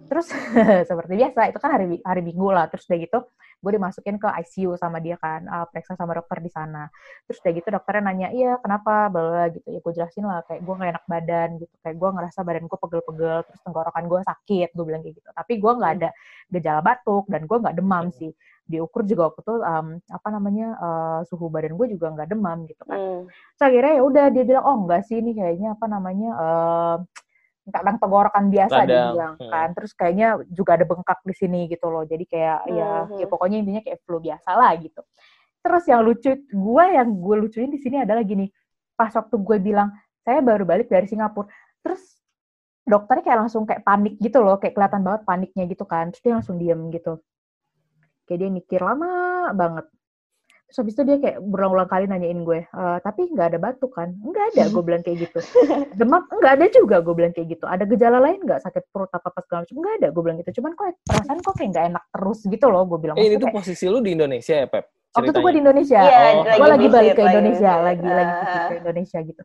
[0.09, 0.33] Terus
[0.89, 3.19] seperti biasa itu kan hari hari minggu lah terus udah gitu
[3.65, 6.85] gue dimasukin ke ICU sama dia kan uh, periksa sama dokter di sana.
[7.25, 9.09] Terus udah gitu dokternya nanya iya kenapa?
[9.09, 9.65] Bla gitu.
[9.73, 11.75] Ya gue jelasin lah kayak gue gak enak badan gitu.
[11.81, 15.29] Kayak gue ngerasa badan gue pegel-pegel terus tenggorokan gue sakit gue bilang kayak gitu.
[15.33, 16.11] Tapi gue nggak ada
[16.53, 18.33] gejala batuk dan gue nggak demam sih
[18.65, 22.83] diukur juga waktu itu um, apa namanya uh, suhu badan gue juga nggak demam gitu
[22.89, 22.97] kan.
[22.97, 23.23] Mm.
[23.61, 26.97] So akhirnya ya udah dia bilang oh enggak sih ini kayaknya apa namanya uh,
[27.73, 28.89] kadang tenggorokan biasa Kadang.
[28.89, 29.49] dia bilang hmm.
[29.49, 29.69] kan.
[29.73, 32.05] Terus kayaknya juga ada bengkak di sini gitu loh.
[32.05, 32.77] Jadi kayak hmm.
[32.77, 32.91] ya
[33.25, 35.01] ya pokoknya intinya kayak flu biasa lah gitu.
[35.65, 38.53] Terus yang lucu gue yang gue lucuin di sini adalah gini.
[38.93, 39.89] Pas waktu gue bilang
[40.21, 41.49] saya baru balik dari Singapura.
[41.81, 42.21] Terus
[42.85, 46.13] dokternya kayak langsung kayak panik gitu loh, kayak kelihatan banget paniknya gitu kan.
[46.13, 47.17] Terus dia langsung diem gitu
[48.29, 49.87] kayak dia mikir lama banget.
[50.65, 54.11] Terus habis itu dia kayak berulang-ulang kali nanyain gue e, tapi nggak ada batuk kan?
[54.17, 55.39] Nggak ada gue bilang kayak gitu.
[56.01, 56.25] Demam?
[56.27, 57.65] Nggak ada juga gue bilang kayak gitu.
[57.69, 58.65] Ada gejala lain nggak?
[58.65, 59.77] Sakit perut apa apa segala macam?
[59.79, 60.51] Nggak ada gue bilang gitu.
[60.59, 63.17] Cuman kok perasaan kok kayak nggak enak terus gitu loh gue bilang.
[63.21, 64.85] Eh, ini tuh kayak, posisi lu di Indonesia ya Pep?
[64.85, 65.15] Ceritanya.
[65.15, 66.01] waktu itu gue di Indonesia.
[66.03, 66.45] Yeah, oh.
[66.59, 69.43] gue lagi balik ke Indonesia lagi lagi, lagi ke Indonesia gitu.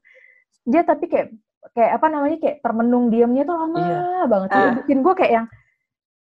[0.65, 1.27] Dia tapi kayak
[1.75, 4.25] kayak apa namanya kayak termenung diamnya tuh lama iya.
[4.25, 4.49] banget.
[4.49, 4.71] Uh.
[4.81, 5.45] bikin gue kayak yang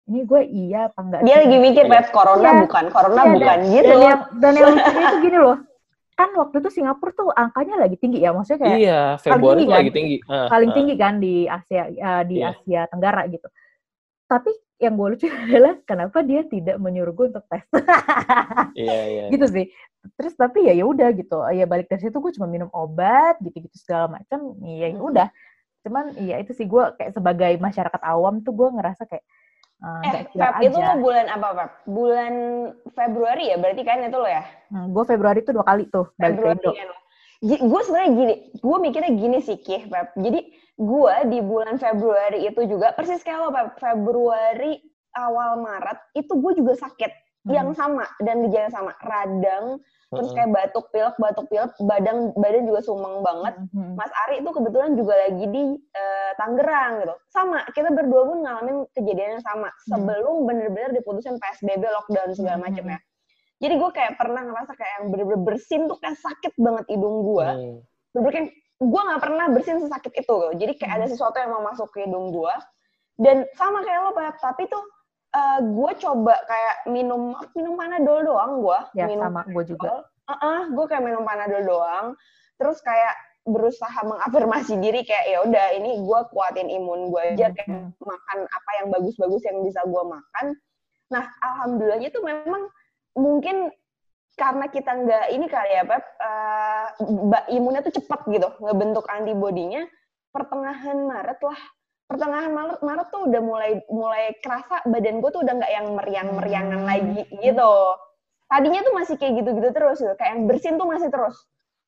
[0.04, 2.60] ini gue iya apa enggak dia lagi mikir pet corona ya.
[2.68, 3.88] bukan corona ya, bukan dan, gitu.
[3.88, 5.58] dan yang, dan yang lucunya itu gini loh.
[6.14, 9.78] Kan waktu itu Singapura tuh angkanya lagi tinggi ya maksudnya kayak iya Februari tinggi, kan?
[9.82, 10.16] lagi tinggi.
[10.30, 10.76] Uh, paling uh.
[10.78, 12.54] tinggi kan di Asia uh, di yeah.
[12.54, 13.48] Asia Tenggara gitu.
[14.30, 17.66] Tapi yang gue lucu adalah kenapa dia tidak menyuruh gue untuk tes.
[18.78, 19.66] Iya iya gitu sih.
[20.14, 21.34] Terus tapi ya ya udah gitu.
[21.50, 25.28] Ya balik dari situ gue cuma minum obat gitu gitu segala macam ya ya udah.
[25.82, 29.26] Cuman iya itu sih gue kayak sebagai masyarakat awam tuh gue ngerasa kayak
[29.84, 31.70] Uh, eh, Feb itu lo bulan apa, Feb?
[31.92, 32.32] Bulan
[32.96, 33.60] Februari ya?
[33.60, 34.40] Berarti kan itu lo ya?
[34.72, 36.72] Hmm, gue Februari tuh dua kali tuh balik Februari.
[36.72, 36.88] Kan?
[37.44, 40.16] Gue sebenarnya gini, gue mikirnya gini sih, Kih, Feb.
[40.16, 40.40] Jadi
[40.80, 43.68] gue di bulan Februari itu juga, persis kayak lo, Feb.
[43.76, 44.80] Februari
[45.12, 47.12] awal Maret, itu gue juga sakit.
[47.44, 47.52] Hmm.
[47.52, 48.92] Yang sama, dan gejala sama.
[49.04, 53.98] Radang, terus kayak batuk pilek batuk pilek badan badan juga sumeng banget mm-hmm.
[53.98, 58.76] Mas Ari itu kebetulan juga lagi di uh, Tangerang gitu sama kita berdua pun ngalamin
[58.94, 59.90] kejadian yang sama mm-hmm.
[59.90, 62.64] sebelum bener-bener diputusin PSBB lockdown segala mm-hmm.
[62.70, 62.98] macam ya
[63.62, 67.48] jadi gue kayak pernah ngerasa kayak yang bener-bener bersin tuh kayak sakit banget hidung gue
[67.48, 67.76] mm.
[68.14, 70.36] bener-bener gue nggak pernah bersin sesakit itu gitu.
[70.58, 72.54] jadi kayak ada sesuatu yang mau masuk ke hidung gue
[73.14, 74.82] dan sama kayak lo Pak tapi tuh
[75.34, 80.06] uh, gue coba kayak minum minum panadol doang gue ya, minum sama gue juga.
[80.24, 82.06] Uh -uh, gue kayak minum panadol doang.
[82.56, 87.68] Terus kayak berusaha mengafirmasi diri kayak ya udah ini gue kuatin imun gue aja kayak
[87.68, 87.92] hmm.
[88.00, 90.46] makan apa yang bagus-bagus yang bisa gue makan.
[91.12, 92.72] Nah alhamdulillahnya tuh memang
[93.12, 93.68] mungkin
[94.34, 96.86] karena kita nggak ini kali ya Pep uh,
[97.52, 99.86] imunnya tuh cepet gitu ngebentuk antibodinya
[100.34, 101.60] pertengahan Maret lah
[102.04, 106.80] pertengahan Maret Maret tuh udah mulai mulai kerasa badan gue tuh udah nggak yang meriang-meriangan
[106.84, 106.88] hmm.
[106.88, 107.74] lagi gitu.
[108.44, 110.14] Tadinya tuh masih kayak gitu-gitu terus gitu.
[110.20, 111.36] Kayak yang bersin tuh masih terus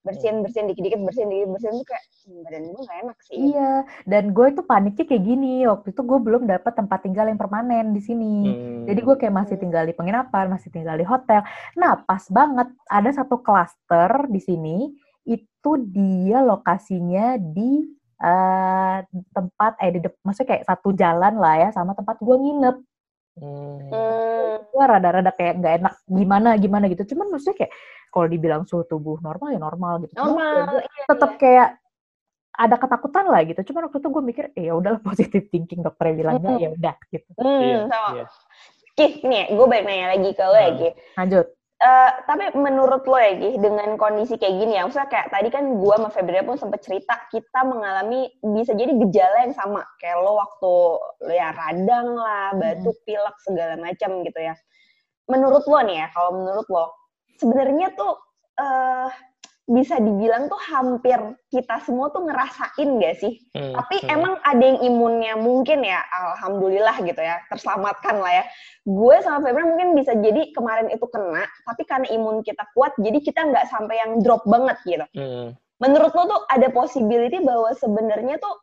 [0.06, 3.36] bersin bersin dikit-dikit bersin dikit bersin tuh kayak hmm, badan gue gak enak sih.
[3.50, 3.72] Iya,
[4.06, 5.54] dan gue itu paniknya kayak gini.
[5.66, 8.36] Waktu itu gue belum dapat tempat tinggal yang permanen di sini.
[8.46, 8.84] Hmm.
[8.86, 11.42] Jadi gue kayak masih tinggal di penginapan, masih tinggal di hotel.
[11.74, 14.76] Nah, pas banget ada satu klaster di sini
[15.26, 17.82] itu dia lokasinya di
[18.22, 18.98] uh,
[19.32, 22.76] tempat eh di maksudnya kayak satu jalan lah ya sama tempat gue nginep.
[23.36, 23.76] Hmm.
[24.72, 27.16] Gue rada-rada kayak nggak enak gimana gimana gitu.
[27.16, 27.72] Cuman maksudnya kayak
[28.08, 30.16] kalau dibilang suhu tubuh normal ya normal gitu.
[30.16, 30.80] Normal.
[30.80, 31.40] iya, tetap iya.
[31.40, 31.68] kayak
[32.56, 33.60] ada ketakutan lah gitu.
[33.72, 36.62] Cuman waktu itu gue mikir, eh, ya udahlah positive thinking dokternya bilangnya mm.
[36.64, 37.30] ya udah gitu.
[37.36, 38.08] Hmm, iya, sama.
[38.16, 38.24] Iya.
[38.96, 40.72] Kih, nih gue balik nanya lagi ke lo ya,
[41.20, 41.46] Lanjut.
[41.76, 45.76] Uh, tapi menurut lo ya Gih, dengan kondisi kayak gini ya, maksudnya kayak tadi kan
[45.76, 50.40] gue sama Febri pun sempat cerita kita mengalami bisa jadi gejala yang sama kayak lo
[50.40, 50.72] waktu
[51.36, 54.56] ya radang lah, batuk, pilek segala macam gitu ya.
[55.28, 56.96] Menurut lo nih ya, kalau menurut lo
[57.36, 58.16] sebenarnya tuh
[58.56, 59.12] uh,
[59.66, 61.18] bisa dibilang tuh hampir
[61.50, 63.42] kita semua tuh ngerasain gak sih?
[63.50, 64.14] Hmm, Tapi hmm.
[64.14, 68.44] emang ada yang imunnya mungkin ya, alhamdulillah gitu ya, terselamatkan lah ya.
[68.86, 73.18] Gue sama Febri mungkin bisa jadi kemarin itu kena, tapi karena imun kita kuat, jadi
[73.18, 75.06] kita nggak sampai yang drop banget gitu.
[75.18, 75.58] Hmm.
[75.82, 78.54] Menurut lo tuh ada possibility bahwa sebenarnya tuh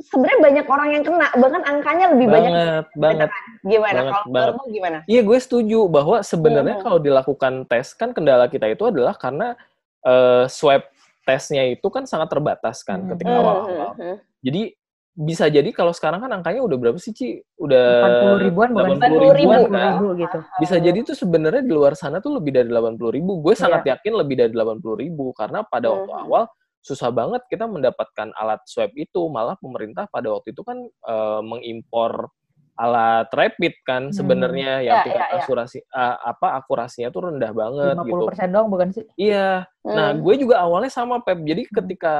[0.00, 2.52] sebenarnya banyak orang yang kena, bahkan angkanya lebih banget,
[2.96, 3.28] banyak.
[3.28, 4.00] Banget, Gimana?
[4.08, 4.98] Kalau menurut lo gimana?
[5.04, 6.84] Iya, gue setuju bahwa sebenarnya hmm.
[6.88, 9.60] kalau dilakukan tes kan kendala kita itu adalah karena
[10.04, 10.86] uh, swab
[11.24, 13.10] tesnya itu kan sangat terbatas kan hmm.
[13.14, 13.90] ketika awal-awal.
[13.96, 14.18] Hmm.
[14.40, 14.74] Jadi
[15.20, 17.44] bisa jadi kalau sekarang kan angkanya udah berapa sih Ci?
[17.60, 19.92] Udah 80 ribuan bukan 80 ribuan kan?
[19.98, 20.38] Ribu gitu.
[20.62, 23.32] Bisa jadi tuh sebenarnya di luar sana tuh lebih dari 80 ribu.
[23.44, 23.60] Gue yeah.
[23.60, 26.44] sangat yakin lebih dari 80 ribu karena pada waktu awal
[26.80, 29.20] susah banget kita mendapatkan alat swab itu.
[29.28, 32.32] Malah pemerintah pada waktu itu kan uh, mengimpor
[32.78, 34.14] alat rapid kan hmm.
[34.14, 35.42] sebenarnya yang ya, tingkat ya, ya.
[35.44, 38.24] akurasi uh, apa akurasinya tuh rendah banget 50% gitu.
[38.30, 39.04] 50% doang bukan sih?
[39.16, 39.50] Iya.
[39.80, 39.96] Hmm.
[39.96, 41.40] Nah, gue juga awalnya sama Pep.
[41.40, 41.72] Jadi hmm.
[41.72, 42.16] ketika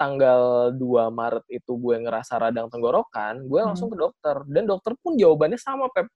[0.00, 3.68] tanggal 2 Maret itu gue ngerasa radang tenggorokan, gue hmm.
[3.72, 6.08] langsung ke dokter dan dokter pun jawabannya sama Pep.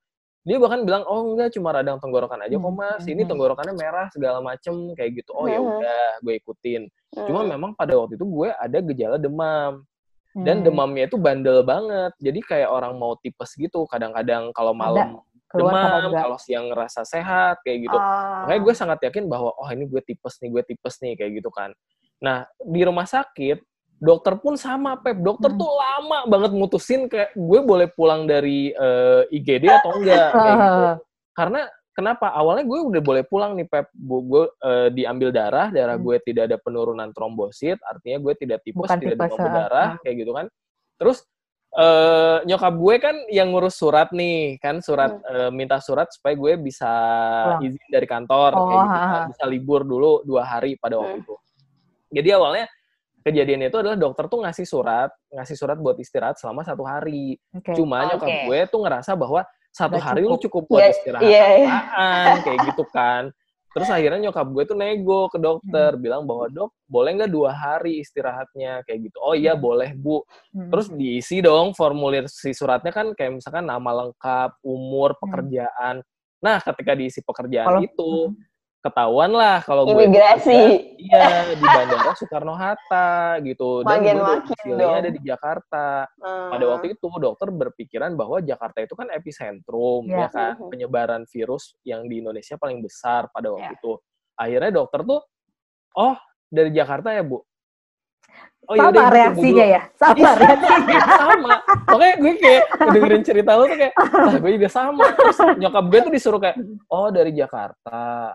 [0.49, 3.05] Dia bahkan bilang, "Oh, enggak cuma radang tenggorokan aja kok, Mas.
[3.05, 3.31] Ini hmm.
[3.37, 6.89] tenggorokannya merah segala macem kayak gitu." Oh, ya udah, gue ikutin.
[7.29, 9.85] Cuma memang pada waktu itu gue ada gejala demam
[10.37, 10.65] dan hmm.
[10.69, 12.13] demamnya itu bandel banget.
[12.21, 17.89] Jadi kayak orang mau tipes gitu kadang-kadang kalau malam demam kalau siang ngerasa sehat kayak
[17.89, 17.97] gitu.
[17.97, 18.45] Uh.
[18.45, 21.49] makanya gue sangat yakin bahwa oh ini gue tipes nih gue tipes nih kayak gitu
[21.49, 21.73] kan.
[22.21, 23.65] Nah di rumah sakit
[23.99, 25.19] dokter pun sama pep.
[25.19, 25.59] Dokter hmm.
[25.59, 30.31] tuh lama banget mutusin kayak gue boleh pulang dari uh, eh, IGD atau enggak?
[30.37, 30.85] Kayak gitu.
[31.35, 31.61] Karena
[31.99, 32.31] Kenapa?
[32.31, 33.91] Awalnya gue udah boleh pulang nih Pep.
[33.99, 36.07] Gue uh, diambil darah, darah hmm.
[36.07, 40.31] gue tidak ada penurunan trombosit, artinya gue tidak tipes, Bukan tidak demam berdarah, kayak gitu
[40.31, 40.47] kan.
[40.95, 41.27] Terus
[41.75, 45.27] uh, nyokap gue kan yang ngurus surat nih, kan surat hmm.
[45.27, 46.87] uh, minta surat supaya gue bisa
[47.59, 47.67] Pulang.
[47.67, 49.27] izin dari kantor, oh, kayak gitu kan.
[49.35, 51.25] bisa libur dulu dua hari pada waktu hmm.
[51.27, 51.35] itu.
[52.15, 52.71] Jadi awalnya
[53.27, 57.35] kejadian itu adalah dokter tuh ngasih surat, ngasih surat buat istirahat selama satu hari.
[57.59, 57.75] Okay.
[57.75, 58.47] Cuma nyokap okay.
[58.47, 59.43] gue tuh ngerasa bahwa
[59.79, 60.35] satu Gak hari cukup.
[60.35, 62.37] lu cukup buat yeah, istirahat yeah, yeah.
[62.43, 63.31] kayak gitu kan
[63.69, 66.03] terus akhirnya nyokap gue tuh nego ke dokter hmm.
[66.03, 69.63] bilang bahwa dok boleh nggak dua hari istirahatnya kayak gitu oh iya hmm.
[69.63, 70.73] boleh bu hmm.
[70.73, 75.21] terus diisi dong formulir si suratnya kan kayak misalkan nama lengkap umur hmm.
[75.23, 76.43] pekerjaan hmm.
[76.43, 78.48] nah ketika diisi pekerjaan Kalo, itu hmm
[78.89, 80.97] ketahuan lah kalau gue imigrasi.
[80.97, 83.85] iya di bandara Soekarno Hatta gitu.
[83.85, 86.09] Dan hasilnya ada di Jakarta.
[86.19, 86.51] Hmm.
[86.57, 90.27] pada waktu itu dokter berpikiran bahwa Jakarta itu kan epicentrum yeah.
[90.27, 90.53] ya kan?
[90.57, 90.71] Hmm.
[90.73, 93.79] penyebaran virus yang di Indonesia paling besar pada waktu yeah.
[93.79, 93.93] itu.
[94.39, 95.21] Akhirnya dokter tuh
[96.01, 96.15] oh
[96.49, 97.45] dari Jakarta ya bu?
[98.69, 99.83] Oh, sama yaudah, reaksinya ya?
[99.97, 100.99] Sama iya, reaksinya?
[101.09, 101.55] sama.
[101.89, 105.05] Oke gue kayak dengerin cerita lo tuh kayak ah gue juga sama.
[105.17, 106.57] Terus nyokap gue tuh disuruh kayak
[106.93, 108.35] oh dari Jakarta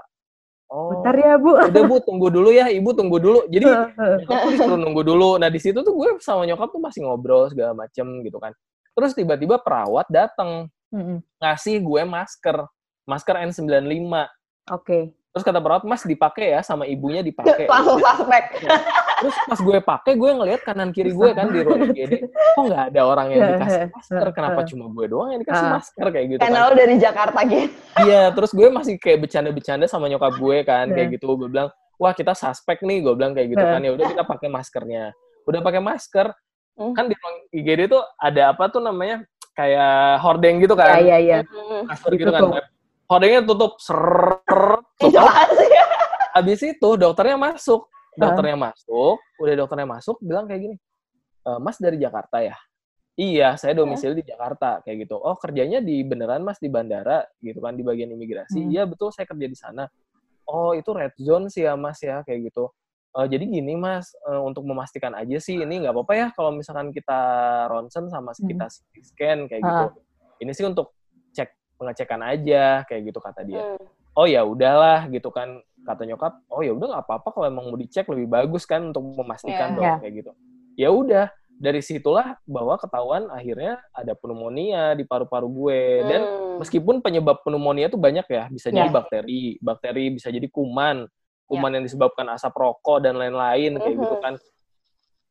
[0.74, 0.90] Oh.
[0.90, 1.54] Bentar ya bu.
[1.54, 3.46] Udah bu, tunggu dulu ya, ibu tunggu dulu.
[3.46, 3.70] Jadi
[4.26, 5.38] tuh disuruh nunggu dulu.
[5.38, 8.50] Nah di situ tuh gue sama nyokap tuh masih ngobrol segala macem gitu kan.
[8.98, 11.18] Terus tiba-tiba perawat datang mm-hmm.
[11.46, 12.58] ngasih gue masker,
[13.06, 13.70] masker N95.
[13.70, 14.26] Oke.
[14.82, 15.04] Okay.
[15.34, 17.66] Terus kata perawat, Mas dipakai ya sama ibunya dipakai.
[17.66, 18.70] Langsung suspek.
[19.24, 22.84] Terus pas gue pakai, gue ngelihat kanan kiri gue kan di ruang IGD, kok nggak
[22.92, 24.28] ada orang yang dikasih masker?
[24.36, 25.72] Kenapa cuma gue doang yang dikasih ah.
[25.80, 26.40] masker kayak gitu?
[26.44, 26.68] Karena kan.
[26.68, 27.72] lo dari Jakarta gitu.
[28.04, 31.26] Iya, terus gue masih kayak bercanda-bercanda sama nyokap gue kan, kayak gitu.
[31.40, 33.80] Gue bilang, wah kita suspek nih, gue bilang kayak gitu kan.
[33.80, 35.16] Ya udah kita pakai maskernya.
[35.48, 36.28] Udah pakai masker,
[36.76, 36.92] hmm.
[36.92, 39.24] kan di ruang IGD tuh ada apa tuh namanya?
[39.56, 41.00] Kayak hordeng gitu kan.
[41.00, 41.40] Iya, iya, iya.
[41.88, 42.68] Kasur gitu kan
[43.14, 44.02] hordengnya tutup ser
[44.98, 45.28] tutup.
[46.36, 50.76] Habis itu dokternya masuk, dokternya masuk, udah dokternya masuk bilang kayak gini,
[51.44, 52.58] e, Mas dari Jakarta ya?
[53.14, 55.22] Iya, saya domisili di Jakarta kayak gitu.
[55.22, 58.66] Oh kerjanya di beneran Mas di bandara gitu kan di bagian imigrasi.
[58.66, 58.74] Hmm.
[58.74, 59.86] Iya betul saya kerja di sana.
[60.50, 62.74] Oh itu red zone sih ya Mas ya kayak gitu.
[63.14, 66.90] Uh, jadi gini Mas, uh, untuk memastikan aja sih ini nggak apa-apa ya kalau misalkan
[66.90, 67.22] kita
[67.70, 69.06] ronsen sama kita hmm.
[69.06, 69.86] scan kayak gitu.
[70.42, 70.98] Ini sih untuk
[71.84, 73.62] pengecekan aja kayak gitu kata dia.
[73.62, 74.03] Hmm.
[74.14, 76.40] Oh ya udahlah gitu kan kata nyokap.
[76.50, 79.78] Oh ya udah nggak apa-apa kalau emang mau dicek lebih bagus kan untuk memastikan yeah.
[79.78, 79.98] dong yeah.
[80.00, 80.32] kayak gitu.
[80.74, 86.08] Ya udah dari situlah bahwa ketahuan akhirnya ada pneumonia di paru-paru gue hmm.
[86.10, 86.22] dan
[86.60, 88.86] meskipun penyebab pneumonia itu banyak ya bisa yeah.
[88.86, 91.06] jadi bakteri, bakteri bisa jadi kuman,
[91.46, 91.76] kuman yeah.
[91.78, 94.24] yang disebabkan asap rokok dan lain-lain kayak gitu hmm.
[94.24, 94.36] kan.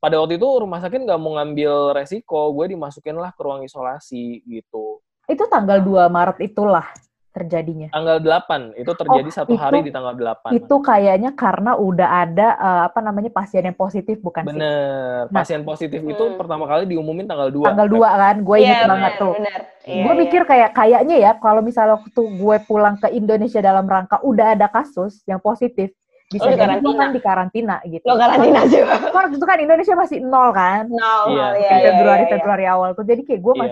[0.03, 4.43] Pada waktu itu rumah sakit nggak mau ngambil resiko, gue dimasukin lah ke ruang isolasi
[4.43, 4.99] gitu
[5.31, 6.87] itu tanggal 2 Maret itulah.
[7.33, 7.89] Terjadinya?
[7.91, 8.77] Tanggal 8.
[8.77, 10.53] Itu terjadi oh, satu itu, hari di tanggal 8.
[10.55, 14.53] Itu kayaknya karena udah ada uh, apa namanya pasien yang positif bukan bener.
[14.53, 14.61] sih?
[14.61, 15.23] Bener.
[15.33, 16.13] Nah, pasien positif hmm.
[16.13, 17.73] itu pertama kali diumumin tanggal 2.
[17.73, 18.37] Tanggal 2 kan.
[18.45, 19.33] Gue yeah, inget bener, banget tuh.
[19.35, 19.61] Bener.
[19.83, 20.23] Yeah, gue yeah.
[20.23, 24.71] mikir kayak kayaknya ya kalau misalnya waktu gue pulang ke Indonesia dalam rangka udah ada
[24.71, 25.91] kasus yang positif,
[26.33, 28.05] bisa oh, jadi gue kan di karantina gitu.
[28.09, 28.97] Lo karantina juga.
[29.13, 30.89] Kan itu kan Indonesia masih nol kan.
[30.89, 31.37] Nol.
[31.37, 31.49] Iya.
[31.61, 31.81] Yeah.
[31.93, 33.05] Februari yeah, Februari awal tuh.
[33.05, 33.65] Jadi kayak gue yeah.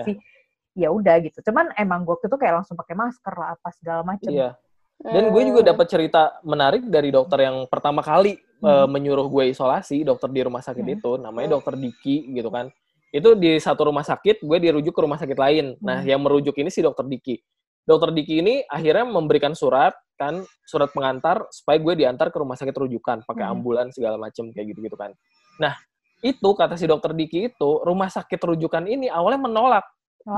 [0.75, 1.39] Ya udah gitu.
[1.51, 4.31] Cuman emang gue tuh kayak langsung pakai masker lah apa segala macam.
[4.31, 4.55] Iya.
[5.01, 8.65] Dan gue juga dapat cerita menarik dari dokter yang pertama kali hmm.
[8.65, 10.95] uh, menyuruh gue isolasi, dokter di rumah sakit hmm.
[11.01, 12.69] itu, namanya dokter Diki gitu kan.
[13.09, 15.73] Itu di satu rumah sakit, gue dirujuk ke rumah sakit lain.
[15.81, 16.07] Nah, hmm.
[16.07, 17.41] Yang merujuk ini si dokter Diki.
[17.81, 22.77] Dokter Diki ini akhirnya memberikan surat kan, surat pengantar supaya gue diantar ke rumah sakit
[22.77, 23.53] rujukan pakai hmm.
[23.57, 25.17] ambulan segala macem kayak gitu-gitu kan.
[25.57, 25.73] Nah,
[26.21, 29.85] itu kata si dokter Diki itu rumah sakit rujukan ini awalnya menolak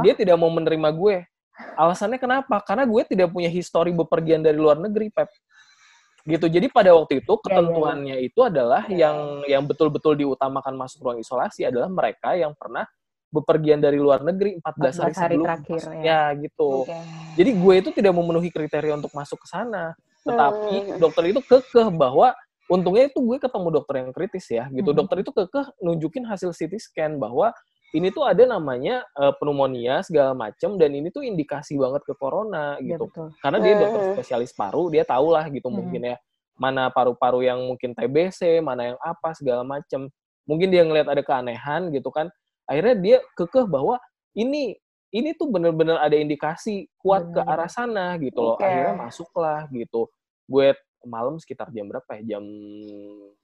[0.04, 1.26] dia tidak mau menerima gue.
[1.78, 2.60] Alasannya kenapa?
[2.66, 5.30] Karena gue tidak punya histori bepergian dari luar negeri, Pep.
[6.24, 6.48] Gitu.
[6.48, 7.44] Jadi pada waktu itu ya, ya, ya.
[7.44, 12.88] ketentuannya itu adalah yang yang betul-betul diutamakan masuk ruang isolasi adalah mereka yang pernah
[13.34, 16.02] bepergian dari luar negeri 14, 14 hari, hari sebelum terakhir ya.
[16.06, 16.70] ya gitu.
[16.86, 17.02] Okay.
[17.42, 19.98] Jadi gue itu tidak memenuhi kriteria untuk masuk ke sana.
[20.24, 20.98] Tetapi hmm.
[21.02, 22.32] dokter itu kekeh bahwa
[22.72, 24.94] untungnya itu gue ketemu dokter yang kritis ya gitu.
[24.94, 24.98] Hmm.
[25.04, 27.52] Dokter itu kekeh nunjukin hasil CT scan bahwa
[27.94, 32.74] ini tuh ada namanya uh, pneumonia segala macam dan ini tuh indikasi banget ke corona
[32.82, 33.06] iya, gitu.
[33.14, 35.78] Ya, Karena dia dokter spesialis paru, dia tahu lah gitu hmm.
[35.78, 36.18] mungkin ya
[36.58, 40.10] mana paru-paru yang mungkin TBC, mana yang apa segala macam.
[40.50, 42.34] Mungkin dia ngelihat ada keanehan gitu kan.
[42.66, 44.02] Akhirnya dia kekeh bahwa
[44.34, 44.74] ini
[45.14, 47.34] ini tuh bener-bener ada indikasi kuat hmm.
[47.38, 48.58] ke arah sana gitu loh.
[48.58, 48.74] Okay.
[48.74, 50.10] Akhirnya masuklah gitu.
[50.50, 50.74] Gue
[51.06, 52.38] malam sekitar jam berapa ya?
[52.38, 52.44] Jam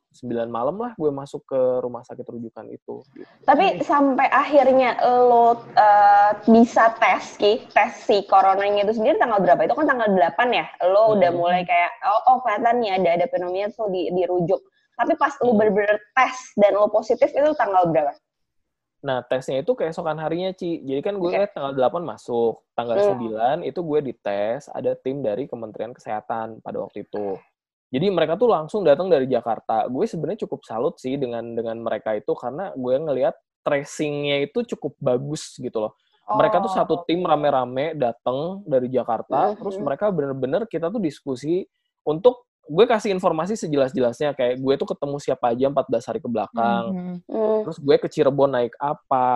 [0.09, 3.05] 9 malam lah gue masuk ke rumah sakit rujukan itu.
[3.45, 9.69] Tapi sampai akhirnya lo uh, bisa tes ki, tes si coronanya itu sendiri tanggal berapa?
[9.69, 10.65] Itu kan tanggal 8 ya.
[10.89, 11.15] Lo hmm.
[11.21, 14.59] udah mulai kayak oh, oh kelihatan nih ada ada fenomena tuh di dirujuk.
[14.97, 18.11] Tapi pas lo bener-bener tes dan lo positif itu tanggal berapa?
[18.99, 20.83] Nah, tesnya itu keesokan harinya, Ci.
[20.83, 21.47] Jadi kan gue okay.
[21.55, 23.63] tanggal 8 masuk, tanggal hmm.
[23.63, 27.39] 9 itu gue dites, ada tim dari Kementerian Kesehatan pada waktu itu.
[27.89, 29.89] Jadi mereka tuh langsung datang dari Jakarta.
[29.89, 33.33] Gue sebenarnya cukup salut sih dengan dengan mereka itu karena gue ngelihat
[33.65, 35.97] tracingnya itu cukup bagus gitu loh.
[36.29, 36.37] Oh.
[36.37, 39.59] Mereka tuh satu oh, tim rame-rame datang dari Jakarta, mm -hmm.
[39.65, 41.65] terus mereka bener-bener kita tuh diskusi
[42.05, 46.85] untuk gue kasih informasi sejelas-jelasnya kayak gue tuh ketemu siapa aja 14 hari ke belakang.
[46.93, 47.57] Mm -hmm.
[47.65, 49.29] Terus gue ke Cirebon naik apa,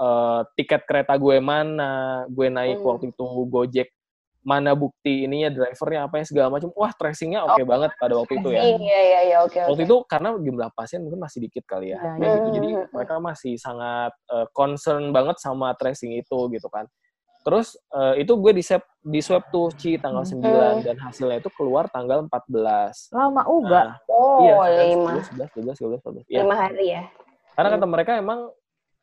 [0.00, 2.88] uh, tiket kereta gue mana, gue naik mm.
[2.88, 3.88] waktu itu Gojek
[4.48, 6.72] mana bukti ininya drivernya apa yang segala macam.
[6.72, 8.62] Wah tracingnya oke okay oh, banget pada waktu itu ya.
[8.64, 9.88] Iya iya iya oke okay, waktu okay.
[9.92, 12.32] itu karena jumlah pasien mungkin masih dikit kali ya, ya, ya.
[12.40, 12.48] gitu.
[12.56, 16.88] jadi mereka masih sangat uh, concern banget sama tracing itu gitu kan.
[17.44, 20.80] Terus uh, itu gue di swab di swab tuh Ci tanggal hmm.
[20.80, 23.80] 9 dan hasilnya itu keluar tanggal 14 lama juga.
[23.92, 25.20] nah, oh iya, lima.
[25.22, 26.40] sebelas dua belas dua belas ya.
[26.40, 27.02] lima hari ya?
[27.52, 28.48] Karena kata mereka emang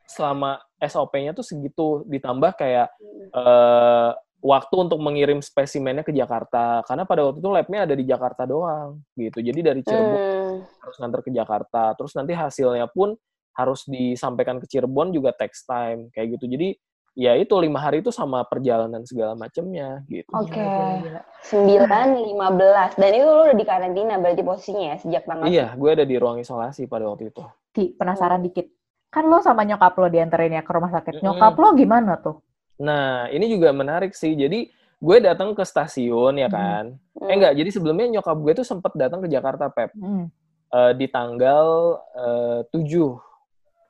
[0.05, 2.93] selama SOP-nya tuh segitu ditambah kayak
[3.33, 4.13] uh,
[4.45, 9.01] waktu untuk mengirim spesimennya ke Jakarta karena pada waktu itu labnya ada di Jakarta doang
[9.17, 10.55] gitu jadi dari Cirebon hmm.
[10.85, 13.17] harus nganter ke Jakarta terus nanti hasilnya pun
[13.57, 16.77] harus disampaikan ke Cirebon juga text time kayak gitu jadi
[17.17, 20.27] ya itu lima hari itu sama perjalanan segala macamnya gitu.
[20.35, 20.51] Oke.
[20.51, 21.15] Okay.
[21.47, 25.47] Sembilan lima belas dan itu lo udah di karantina berarti posisinya ya sejak tanggal.
[25.47, 27.41] Iya, gue ada di ruang isolasi pada waktu itu.
[27.71, 28.47] Ki, penasaran hmm.
[28.51, 28.67] dikit.
[29.07, 31.23] Kan lo sama nyokap lo diantarin ya ke rumah sakit.
[31.23, 32.43] Nyokap lo gimana tuh?
[32.81, 34.35] Nah, ini juga menarik sih.
[34.35, 34.67] Jadi
[34.99, 36.55] gue datang ke stasiun ya hmm.
[36.55, 36.85] kan.
[36.95, 37.29] Hmm.
[37.29, 39.91] Eh enggak, jadi sebelumnya nyokap gue tuh sempat datang ke Jakarta, Pep.
[39.95, 40.31] Hmm.
[40.73, 42.83] Uh, di tanggal uh, 7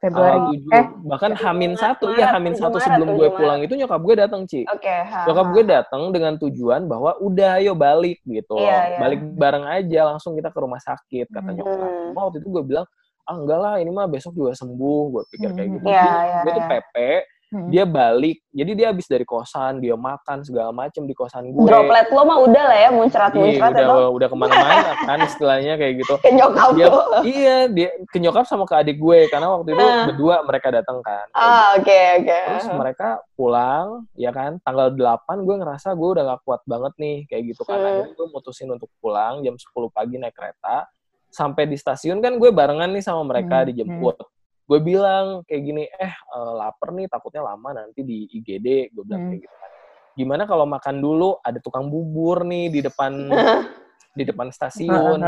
[0.06, 0.38] Februari.
[0.38, 0.76] Uh, 7.
[0.76, 4.68] Eh, bahkan Hamin satu, iya Hamin satu sebelum gue pulang itu nyokap gue datang, Ci.
[4.70, 4.86] Oke.
[4.86, 8.60] Okay, nyokap gue datang dengan tujuan bahwa udah ayo balik gitu.
[8.60, 9.00] Yeah, yeah.
[9.02, 11.58] Balik bareng aja langsung kita ke rumah sakit kata hmm.
[11.58, 11.90] nyokap.
[12.14, 12.86] Waktu itu gue bilang,
[13.26, 15.76] "Ah enggak lah, ini mah besok juga sembuh." Gue pikir kayak hmm.
[15.80, 15.88] gitu.
[15.90, 16.58] Yeah, yeah, gue yeah.
[16.60, 17.12] tuh pepe
[17.56, 17.72] Hmm.
[17.72, 21.64] Dia balik, jadi dia habis dari kosan, dia makan segala macem di kosan gue.
[21.64, 26.04] Droplet lo mah udah lah ya, muncrat-muncrat iya, udah, udah ke mana-mana kan istilahnya kayak
[26.04, 26.20] gitu.
[26.26, 26.92] Ke nyokap dia,
[27.24, 30.04] Iya, dia ke nyokap sama ke adik gue, karena waktu itu uh.
[30.12, 31.32] berdua mereka datang kan.
[31.32, 32.28] Ah, oke, okay, oke.
[32.28, 32.44] Okay.
[32.44, 37.18] Terus mereka pulang, ya kan, tanggal 8 gue ngerasa gue udah gak kuat banget nih,
[37.32, 37.80] kayak gitu kan.
[37.80, 37.88] Hmm.
[37.88, 39.64] Akhirnya gue mutusin untuk pulang jam 10
[39.96, 40.92] pagi naik kereta.
[41.32, 43.68] Sampai di stasiun kan gue barengan nih sama mereka hmm.
[43.72, 44.20] dijemput.
[44.20, 44.34] Hmm
[44.66, 49.30] gue bilang kayak gini eh uh, lapar nih takutnya lama nanti di IGD gue bilang
[49.30, 49.32] hmm.
[49.34, 49.72] kayak gitu kan.
[50.16, 51.38] Gimana kalau makan dulu?
[51.44, 53.30] Ada tukang bubur nih di depan
[54.18, 55.22] di depan stasiun.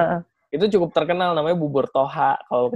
[0.47, 2.71] Itu cukup terkenal namanya bubur toha kalau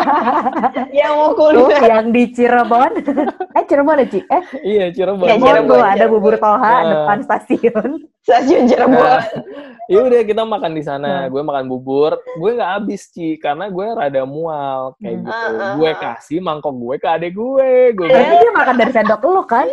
[0.98, 2.92] yang mau kuliner Tuh, yang di Cirebon.
[3.56, 4.20] Eh Cirebon ya Ci?
[4.26, 5.26] Eh iya Cirebon.
[5.30, 5.70] Ya, Cirebon.
[5.70, 6.14] Cirebon, ada Cirebon.
[6.18, 6.90] bubur toha Nah.
[6.90, 7.90] depan stasiun
[8.20, 9.24] stasiun Cirebon Nah,
[9.90, 11.26] ya udah kita makan di sana Nah.
[11.26, 15.24] gue makan bubur gue nggak habis Ci karena gue rada mual kayak Hmm.
[15.24, 15.96] gitu Ah, ah, gue ah.
[15.98, 19.66] kasih mangkok gue ke adek gue gue berarti bilang dia makan dari sendok lu kan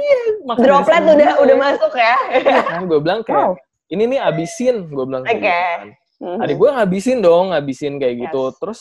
[0.43, 1.43] makan dari droplet udah gue.
[1.43, 2.15] udah masuk ya
[2.63, 3.51] kan gue bilang kayak wow
[3.87, 5.45] ini nih abisin gue bilang kayak Oke.
[5.45, 5.81] gitu kan.
[6.17, 6.41] Mhm.
[6.41, 8.55] adik gue ngabisin dong ngabisin kayak gitu Yes.
[8.57, 8.79] terus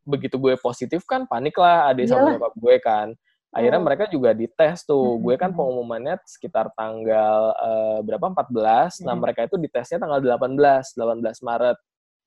[0.00, 3.08] begitu gue positif kan panik lah adik sama nyokap gue kan
[3.50, 3.86] akhirnya Hmm.
[3.86, 5.58] mereka juga dites tuh Hmm, gue kan hmm.
[5.58, 9.22] pengumumannya sekitar tanggal eh, berapa 14 nah Hmm.
[9.22, 11.78] mereka itu ditesnya tanggal 18 18 Maret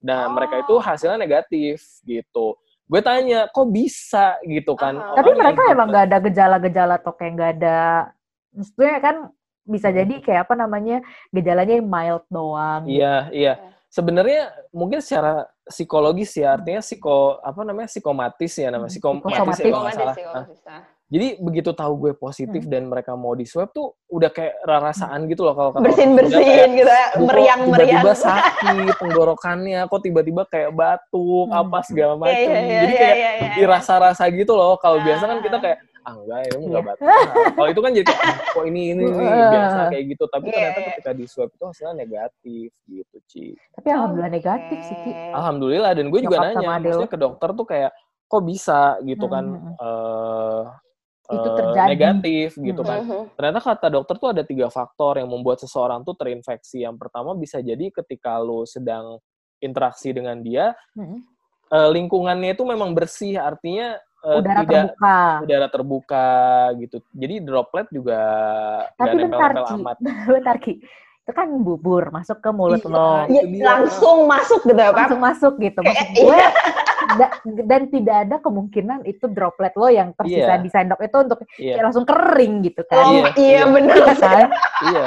[0.03, 0.35] nah Oh.
[0.35, 5.15] mereka itu hasilnya negatif gitu gue tanya kok bisa gitu kan Ah.
[5.15, 7.79] tapi Orang mereka yang emang nggak ada gejala-gejala atau kayak nggak ada
[8.51, 9.15] maksudnya kan
[9.63, 9.97] bisa Hmm.
[10.03, 10.97] jadi kayak apa namanya
[11.31, 12.99] gejalanya yang mild doang gitu.
[12.99, 13.53] Iya, iya.
[13.87, 19.71] Sebenarnya mungkin secara psikologis ya, artinya psiko apa namanya psikomatis ya namanya Hmm, psikomatis ya
[19.71, 20.15] kalau nggak salah.
[20.19, 20.81] Nah,
[21.13, 25.45] jadi begitu tahu gue positif dan mereka mau di swab tuh udah kayak rarasaan gitu
[25.45, 30.41] loh kalau bersin bersin gitu ya "Aduh, kok meriang meriang tiba-tiba sakit tenggorokannya kok tiba-tiba
[30.47, 31.61] kayak batuk Hmm.
[31.61, 33.51] apa segala macam Iya, iya, iya, jadi iya, kayak iya, iya.
[33.53, 34.73] dirasa-rasa gitu loh.
[34.75, 35.03] Kalau Ah.
[35.03, 36.89] biasa kan kita kayak ah enggak ini enggak Iya.
[36.89, 37.05] batuk.
[37.05, 40.23] Nah, kalau itu kan jadi "Ah, kok ini ini, ini biasa kayak gitu.
[40.25, 40.87] Tapi Iya, ternyata iya.
[40.89, 43.45] ketika di swab itu hasilnya negatif gitu Ci.
[43.71, 45.11] Tapi alhamdulillah negatif sih Ki.
[45.31, 47.91] Alhamdulillah dan gue juga Nyokap nanya maksudnya ke dokter tuh kayak
[48.25, 48.81] kok bisa?
[49.01, 49.45] gitu kan.
[49.45, 50.61] Hmm, hmm, eh
[51.23, 51.87] Itu eh, terjadi.
[51.87, 52.89] negatif gitu Hmm.
[52.89, 52.99] kan.
[53.01, 53.21] Mhm.
[53.33, 56.83] Ternyata kata dokter tuh ada tiga faktor yang membuat seseorang tuh terinfeksi.
[56.83, 59.17] Yang pertama bisa jadi ketika lo sedang
[59.57, 61.23] interaksi dengan dia, Mm-mm.
[61.69, 66.27] eh, lingkungannya itu memang bersih, artinya eh, udara tidak terbuka udara terbuka
[66.77, 66.97] gitu.
[67.09, 68.19] Jadi droplet juga
[68.93, 69.97] tapi bentar Ki amat.
[70.35, 70.73] bentar Ki
[71.23, 72.91] itu kan bubur masuk ke mulut Iya.
[72.91, 73.63] lo Ya, dia.
[73.63, 76.39] langsung masuk gitu ya Pak langsung masuk gitu maksud gue
[77.15, 77.33] da-
[77.63, 80.61] dan tidak ada kemungkinan itu droplet lo yang tersisa Iya.
[80.61, 81.73] di sendok itu untuk Iya.
[81.73, 83.63] kayak langsung kering gitu kan Oh, Iya, iya, iya.
[83.67, 84.47] benar Iya kan
[84.83, 85.05] Iya.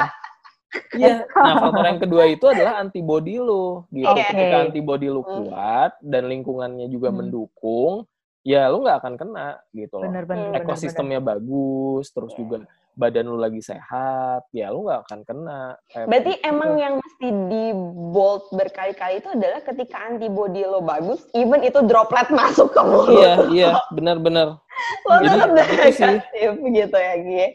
[0.93, 1.13] Iya.
[1.31, 4.11] Nah, faktor yang kedua itu adalah antibody lo gitu.
[4.11, 4.23] Oke.
[4.25, 5.47] Ketika antibody lo Hmm.
[5.47, 7.23] kuat dan lingkungannya juga Hmm.
[7.23, 8.03] mendukung,
[8.43, 10.11] ya lo nggak akan kena gitu loh.
[10.11, 10.53] Hmm.
[10.53, 12.67] Ekosistemnya bagus, terus juga
[12.97, 15.77] badan lo lagi sehat, ya lo nggak akan kena.
[15.93, 16.49] Kayak Berarti begitu.
[16.49, 17.63] emang yang mesti di
[18.11, 23.13] bold berkali-kali itu adalah ketika antibody lo bagus, even itu droplet masuk ke mulut.
[23.13, 24.57] Iya, iya, benar-benar.
[25.05, 27.45] lo tetap negatif gitu ya, Gi.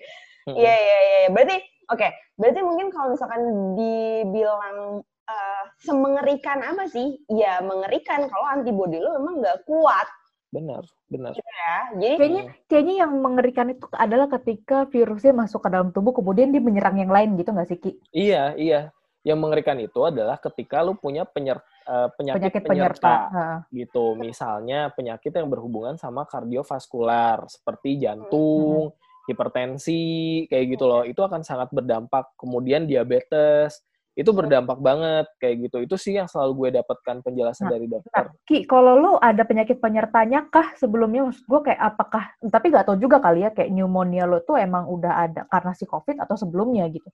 [0.47, 0.59] Mm-mm.
[0.59, 1.19] Iya, iya, iya.
[1.27, 1.29] iya.
[1.35, 1.57] Berarti,
[1.91, 2.09] oke.
[2.39, 3.43] Berarti mungkin kalau misalkan
[3.79, 4.79] dibilang
[5.27, 7.19] eh, semengerikan apa sih?
[7.31, 10.07] Ya mengerikan kalau antibody lo memang nggak kuat
[10.53, 11.33] Benar, benar.
[11.33, 11.77] ya.
[11.97, 16.61] Jadi kayaknya kayaknya yang mengerikan itu adalah ketika virusnya masuk ke dalam tubuh kemudian dia
[16.61, 17.93] menyerang yang lain gitu nggak sih Ki?
[18.13, 18.81] Iya, iya.
[19.25, 21.57] Yang mengerikan itu adalah ketika lo punya penyer,
[21.89, 22.69] eh, penyakit, penyakit penyerta.
[22.69, 23.15] penyerta.
[23.33, 23.59] Heeh.
[23.81, 24.05] gitu.
[24.13, 28.93] Misalnya penyakit yang berhubungan sama kardiovaskular seperti jantung,
[29.25, 31.03] hipertensi, kayak gitu loh.
[31.09, 32.37] Itu akan sangat berdampak.
[32.37, 33.81] Kemudian diabetes,
[34.13, 35.77] itu berdampak banget kayak gitu.
[35.81, 38.13] Itu sih yang selalu gue dapatkan penjelasan Nah, dari dokter.
[38.13, 41.33] Nah, Ki, kalau lu ada penyakit penyertanya kah sebelumnya?
[41.33, 44.85] Maksud gue kayak apakah, tapi nggak tahu juga kali ya, kayak pneumonia lo tuh emang
[44.85, 47.09] udah ada karena si COVID atau sebelumnya gitu.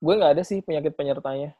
[0.00, 1.56] Gue nggak ada sih penyakit penyertanya.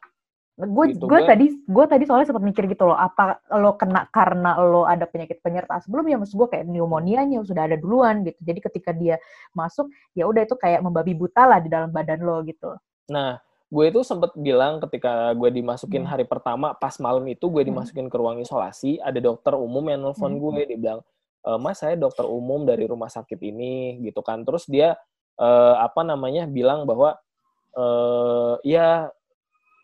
[0.60, 4.60] Gue Gitu, gue tadi gue tadi soalnya sempat mikir gitu loh, apa lo kena karena
[4.60, 6.20] lo ada penyakit penyerta sebelumnya?
[6.20, 8.36] Maksud gue kayak pneumonianya sudah ada duluan gitu.
[8.44, 9.16] Jadi ketika dia
[9.56, 12.76] masuk, ya udah itu kayak membabi buta lah di dalam badan lo gitu.
[13.08, 13.40] Nah,
[13.70, 16.10] gue itu sempet bilang ketika gue dimasukin Hmm.
[16.10, 17.70] hari pertama pas malam itu gue Hmm.
[17.70, 20.42] dimasukin ke ruang isolasi ada dokter umum yang nelfon Hmm.
[20.42, 21.00] gue dia bilang
[21.40, 24.98] e, mas saya dokter umum dari rumah sakit ini gitu kan terus dia
[25.40, 27.16] eh, apa namanya bilang bahwa
[27.72, 29.08] eh ya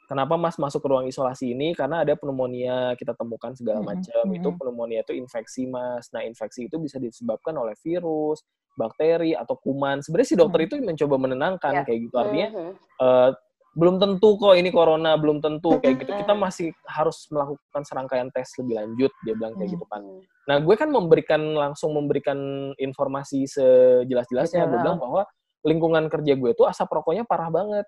[0.06, 3.88] kenapa mas masuk ke ruang isolasi ini karena ada pneumonia kita temukan segala Hmm.
[3.94, 4.58] macam itu Hmm.
[4.58, 8.42] pneumonia itu infeksi mas nah infeksi itu bisa disebabkan oleh virus
[8.74, 10.66] bakteri atau kuman sebenarnya si dokter Hmm.
[10.68, 11.82] itu mencoba menenangkan Ya.
[11.86, 12.72] kayak gitu artinya Mhm.
[13.00, 13.30] eh,
[13.76, 16.16] belum tentu kok ini corona, belum tentu kayak gitu.
[16.16, 19.74] Kita masih harus melakukan serangkaian tes lebih lanjut, dia bilang kayak Hmm.
[19.76, 20.02] gitu kan.
[20.48, 22.38] Nah, gue kan memberikan langsung memberikan
[22.80, 24.64] informasi sejelas-jelasnya.
[24.64, 25.28] Gue bilang bahwa
[25.60, 27.84] lingkungan kerja gue itu asap rokoknya parah banget.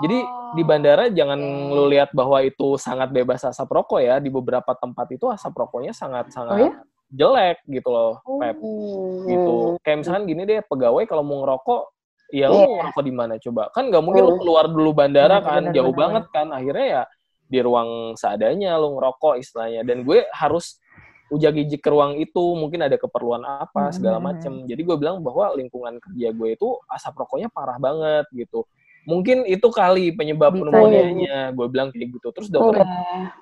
[0.00, 0.16] Jadi
[0.56, 0.66] di Oh.
[0.66, 1.72] bandara jangan oke.
[1.76, 4.16] lu lihat bahwa itu sangat bebas asap rokok ya.
[4.16, 6.72] Di beberapa tempat itu asap rokoknya sangat-sangat Oh ya?
[7.12, 8.40] jelek gitu loh, Oh.
[8.40, 8.56] Pep.
[8.56, 9.28] Hmm.
[9.28, 9.54] Gitu.
[9.84, 11.92] Kayak misalkan gini deh, pegawai kalau mau ngerokok
[12.34, 12.66] ya lu Iya.
[12.66, 13.62] mau ngerokok di mana coba?
[13.70, 14.40] Kan nggak mungkin lu Hmm.
[14.42, 16.46] keluar dulu bandara Benar, kan benar, jauh benar, banget kan.
[16.50, 17.02] Akhirnya ya
[17.46, 19.86] di ruang seadanya lu ngerokok istilahnya.
[19.86, 20.82] Dan gue harus
[21.30, 24.52] ujak-ijik ke ruang itu mungkin ada keperluan apa segala hmm, macem.
[24.66, 28.66] Jadi gue bilang bahwa lingkungan kerja gue itu asap rokoknya parah banget gitu.
[29.04, 32.28] Mungkin itu kali penyebab pneumonia gue bilang kayak gitu.
[32.34, 32.82] Terus dokter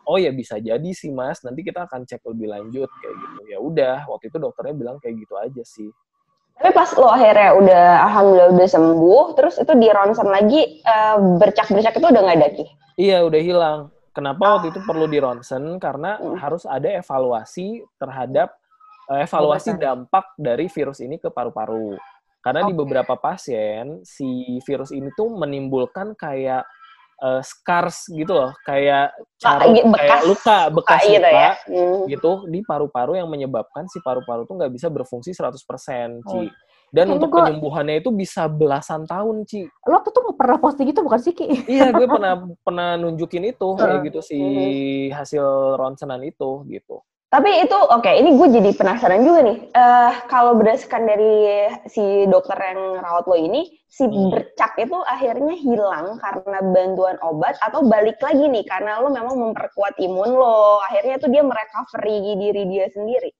[0.04, 1.40] oh ya bisa jadi sih mas.
[1.46, 3.40] Nanti kita akan cek lebih lanjut kayak gitu.
[3.48, 5.88] Ya udah waktu itu dokternya bilang kayak gitu aja sih
[6.58, 11.96] tapi pas lo akhirnya udah alhamdulillah udah sembuh terus itu di ronsen lagi uh, bercak-bercak
[11.96, 12.66] itu udah nggak ada ki
[13.00, 13.80] iya udah hilang.
[14.12, 15.80] Kenapa waktu itu perlu di ronsen?
[15.80, 16.36] Karena hmm.
[16.36, 18.52] harus ada evaluasi terhadap
[19.08, 21.96] uh, evaluasi dampak dari virus ini ke paru-paru.
[22.44, 22.68] Karena okay.
[22.68, 26.68] di beberapa pasien si virus ini tuh menimbulkan kayak
[27.22, 31.50] uh, scars gitu loh, kayak cara kayak luka, bekas luka, gitu, ya?
[31.70, 32.00] hmm.
[32.10, 35.70] gitu di paru-paru yang menyebabkan si paru-paru tuh nggak bisa berfungsi 100%, Ci.
[35.70, 36.50] Oh.
[36.92, 37.40] Dan Kayaknya untuk gua...
[37.48, 39.64] penyembuhannya itu bisa belasan tahun, Ci.
[39.88, 41.48] Lo tuh tuh pernah posting gitu bukan sih, Ki?
[41.70, 45.16] iya, gue pernah pernah nunjukin itu kayak gitu si hmm.
[45.16, 47.00] hasil ronsenan itu gitu.
[47.32, 49.58] Tapi itu oke, okay, ini gue jadi penasaran juga nih.
[49.72, 54.36] Uh, kalau berdasarkan dari si dokter yang rawat lo ini, si hmm.
[54.36, 59.96] bercak itu akhirnya hilang karena bantuan obat atau balik lagi nih karena lo memang memperkuat
[59.96, 60.84] imun lo.
[60.84, 63.32] Akhirnya itu dia merecovery diri dia sendiri.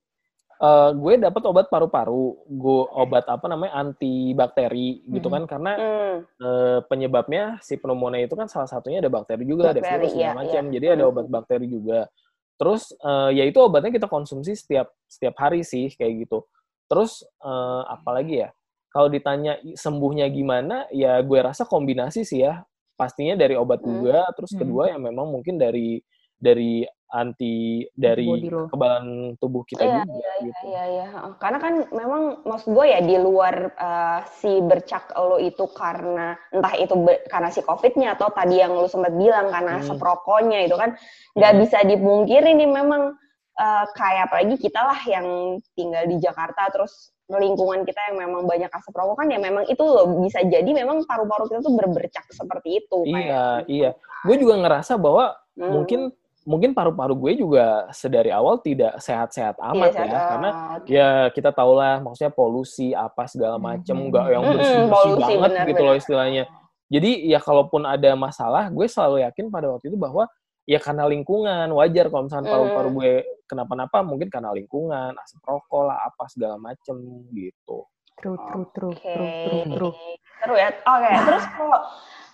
[0.56, 5.36] Uh, gue dapat obat paru-paru, gue obat apa namanya antibakteri gitu hmm.
[5.36, 6.16] kan karena hmm.
[6.40, 10.32] uh, penyebabnya si pneumonia itu kan salah satunya ada bakteri juga, bakteri, ada virus segala
[10.32, 10.62] ya, macam.
[10.64, 10.72] Ya.
[10.80, 10.94] Jadi hmm.
[10.96, 12.08] ada obat bakteri juga.
[12.56, 16.44] Terus uh, ya itu obatnya kita konsumsi setiap setiap hari sih kayak gitu.
[16.86, 18.50] Terus uh, apalagi ya?
[18.92, 22.60] Kalau ditanya sembuhnya gimana, ya gue rasa kombinasi sih ya.
[22.92, 23.88] Pastinya dari obat hmm.
[23.88, 24.60] juga, terus hmm.
[24.60, 25.96] kedua yang memang mungkin dari
[26.36, 30.16] dari anti dari kekebalan tubuh kita iya, juga.
[30.16, 30.62] Iya, gitu.
[30.64, 31.06] iya, iya,
[31.36, 36.72] Karena kan memang maksud gue ya di luar uh, si bercak lo itu karena entah
[36.80, 36.96] itu
[37.28, 39.86] karena si COVID-nya atau tadi yang lo sempat bilang karena hmm.
[39.92, 40.96] seprokonya itu kan
[41.36, 41.60] nggak hmm.
[41.60, 43.12] bisa dipungkiri nih memang
[43.60, 48.68] uh, kayak apalagi kita lah yang tinggal di Jakarta terus lingkungan kita yang memang banyak
[48.68, 52.84] asap rokok kan ya memang itu loh bisa jadi memang paru-paru kita tuh berbercak seperti
[52.84, 52.98] itu.
[53.08, 53.56] Iya, kayak.
[53.72, 53.90] iya.
[54.28, 55.70] Gue juga ngerasa bahwa hmm.
[55.72, 56.00] mungkin
[56.42, 60.50] mungkin paru-paru gue juga sedari awal tidak sehat-sehat amat iya, ya karena
[60.86, 64.06] ya kita tahu lah maksudnya polusi apa segala macem hmm.
[64.10, 65.90] nggak yang bersih-bersih banget bener, gitu bener.
[65.90, 66.44] loh istilahnya
[66.90, 70.26] jadi ya kalaupun ada masalah gue selalu yakin pada waktu itu bahwa
[70.66, 72.98] ya karena lingkungan wajar kalau misalnya paru-paru hmm.
[72.98, 73.12] gue
[73.46, 76.98] kenapa-napa mungkin karena lingkungan asap rokok lah apa segala macem
[77.34, 77.86] gitu
[78.18, 79.14] true true true okay.
[79.14, 79.94] true true true
[80.42, 81.14] true ya oke okay.
[81.26, 81.78] terus kalau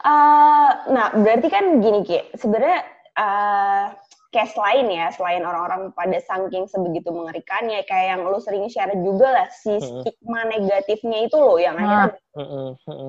[0.05, 3.91] uh, nah berarti kan gini ki sebenarnya uh,
[4.29, 9.25] case lain ya selain orang-orang pada saking sebegitu mengerikannya kayak yang lu sering share juga
[9.25, 12.13] lah si stigma negatifnya itu loh yang akhirnya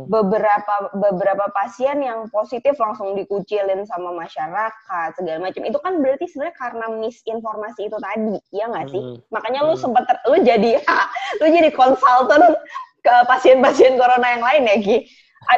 [0.08, 5.62] beberapa beberapa pasien yang positif langsung dikucilin sama masyarakat segala macam.
[5.68, 9.02] Itu kan berarti sebenarnya karena misinformasi itu tadi ya nggak sih?
[9.30, 10.80] Makanya lu sempat lu jadi
[11.44, 12.58] lu jadi konsultan
[13.04, 14.98] ke pasien-pasien corona yang lain ya Ki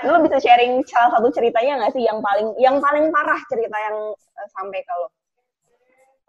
[0.05, 3.97] lo bisa sharing salah satu ceritanya nggak sih yang paling yang paling parah cerita yang
[4.13, 5.07] uh, sampai kalau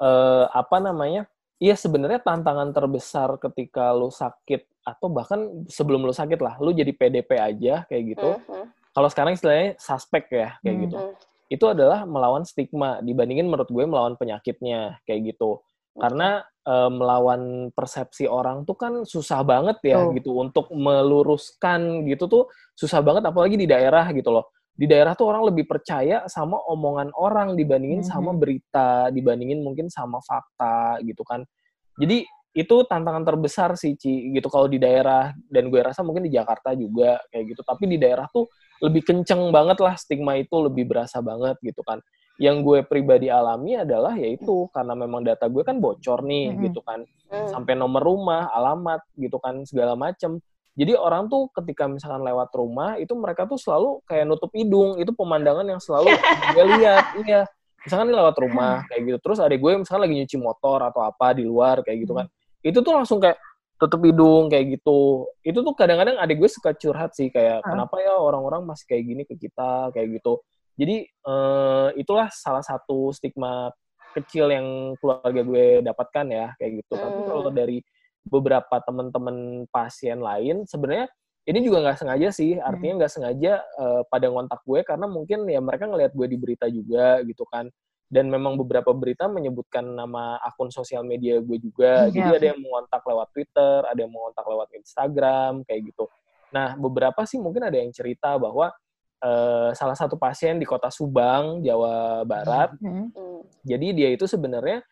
[0.02, 1.28] uh, apa namanya?
[1.62, 6.90] Iya sebenarnya tantangan terbesar ketika lo sakit atau bahkan sebelum lo sakit lah lo jadi
[6.90, 8.34] PDP aja kayak gitu.
[8.34, 8.66] Uh -huh.
[8.90, 10.84] kalau sekarang istilahnya suspek ya kayak uh -huh.
[10.84, 10.98] gitu
[11.52, 15.60] itu adalah melawan stigma dibandingin menurut gue melawan penyakitnya kayak gitu.
[15.92, 20.14] Karena uh, melawan persepsi orang tuh kan susah banget ya oh.
[20.14, 20.34] gitu.
[20.38, 22.44] Untuk meluruskan gitu tuh
[22.74, 24.50] susah banget apalagi di daerah gitu loh.
[24.72, 28.14] Di daerah tuh orang lebih percaya sama omongan orang dibandingin mm -hmm.
[28.16, 31.44] sama berita dibandingin mungkin sama fakta gitu kan.
[32.00, 34.48] Jadi itu tantangan terbesar sih Ci gitu.
[34.48, 37.62] Kalau di daerah dan gue rasa mungkin di Jakarta juga kayak gitu.
[37.64, 38.48] Tapi di daerah tuh
[38.82, 42.02] lebih kenceng banget lah stigma itu lebih berasa banget gitu kan
[42.42, 46.64] yang gue pribadi alami adalah yaitu karena memang data gue kan bocor nih mm-hmm.
[46.66, 47.06] gitu kan.
[47.32, 47.48] Mm.
[47.48, 50.36] sampai nomor rumah alamat gitu kan segala macem.
[50.76, 55.00] Jadi orang tuh ketika misalkan lewat rumah itu mereka tuh selalu kayak nutup hidung.
[55.00, 56.12] Itu pemandangan yang selalu
[56.52, 57.42] gue lihat iya.
[57.88, 59.18] Misalkan lewat rumah kayak gitu.
[59.22, 62.26] Terus ada gue misalkan lagi nyuci motor atau apa di luar kayak gitu kan.
[62.60, 63.40] Itu tuh langsung kayak
[63.80, 65.24] tutup hidung kayak gitu.
[65.40, 69.22] Itu tuh kadang-kadang adik gue suka curhat sih kayak kenapa ya orang-orang masih kayak gini
[69.24, 69.88] ke kita?
[69.96, 70.44] Kayak gitu
[70.76, 73.72] jadi uh, itulah salah satu stigma
[74.12, 76.94] kecil yang keluarga gue dapatkan ya kayak gitu.
[76.96, 77.02] Hmm.
[77.02, 77.78] Tapi kalau dari
[78.22, 81.10] beberapa teman-teman pasien lain sebenarnya
[81.42, 85.58] ini juga nggak sengaja sih artinya nggak sengaja uh, pada ngontak gue karena mungkin ya
[85.58, 87.66] mereka ngelihat gue di berita juga gitu kan
[88.12, 92.36] dan memang beberapa berita menyebutkan nama akun sosial media gue juga hmm, jadi ya.
[92.38, 96.04] ada yang mengontak lewat Twitter ada yang mengontak lewat Instagram kayak gitu
[96.54, 98.70] nah beberapa sih mungkin ada yang cerita bahwa
[99.22, 102.74] uh, salah satu pasien di kota Subang, Jawa Barat.
[102.82, 103.38] Mm -hmm.
[103.62, 104.82] Jadi dia itu sebenarnya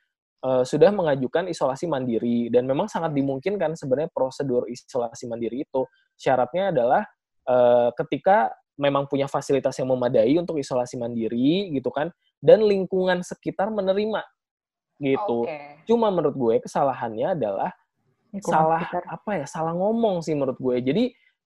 [0.47, 5.85] uh, sudah mengajukan isolasi mandiri dan memang sangat dimungkinkan sebenarnya prosedur isolasi mandiri itu
[6.17, 7.03] syaratnya adalah
[7.49, 12.09] uh, ketika memang punya fasilitas yang memadai untuk isolasi mandiri gitu kan
[12.41, 14.25] dan lingkungan sekitar menerima
[15.01, 15.45] gitu.
[15.45, 15.85] Okay.
[15.85, 17.73] Cuma menurut gue kesalahannya adalah
[18.33, 19.05] lingkungan salah sekitar.
[19.09, 19.47] apa ya?
[19.49, 20.77] Salah ngomong sih menurut gue.
[20.81, 21.05] Jadi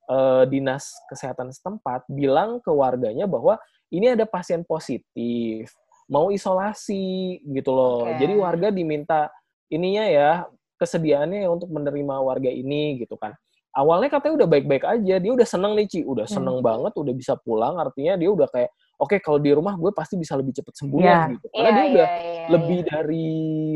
[0.09, 3.57] eh, dinas kesehatan setempat bilang ke warganya bahwa
[3.93, 5.71] ini ada pasien positif,
[6.11, 8.09] mau isolasi gitu loh.
[8.09, 8.27] Okay.
[8.27, 9.31] Jadi warga diminta
[9.71, 10.31] ininya ya
[10.79, 13.33] kesediaannya untuk menerima warga ini gitu kan
[13.75, 16.35] awalnya katanya udah baik-baik aja dia udah seneng nih Ci udah hmm.
[16.35, 16.67] seneng hmm.
[16.67, 20.15] banget udah bisa pulang artinya dia udah kayak oke okay, kalau di rumah gue pasti
[20.15, 21.27] bisa lebih cepat sembuh yeah.
[21.35, 22.91] gitu karena yeah, dia udah yeah, yeah, lebih yeah.
[22.95, 23.29] dari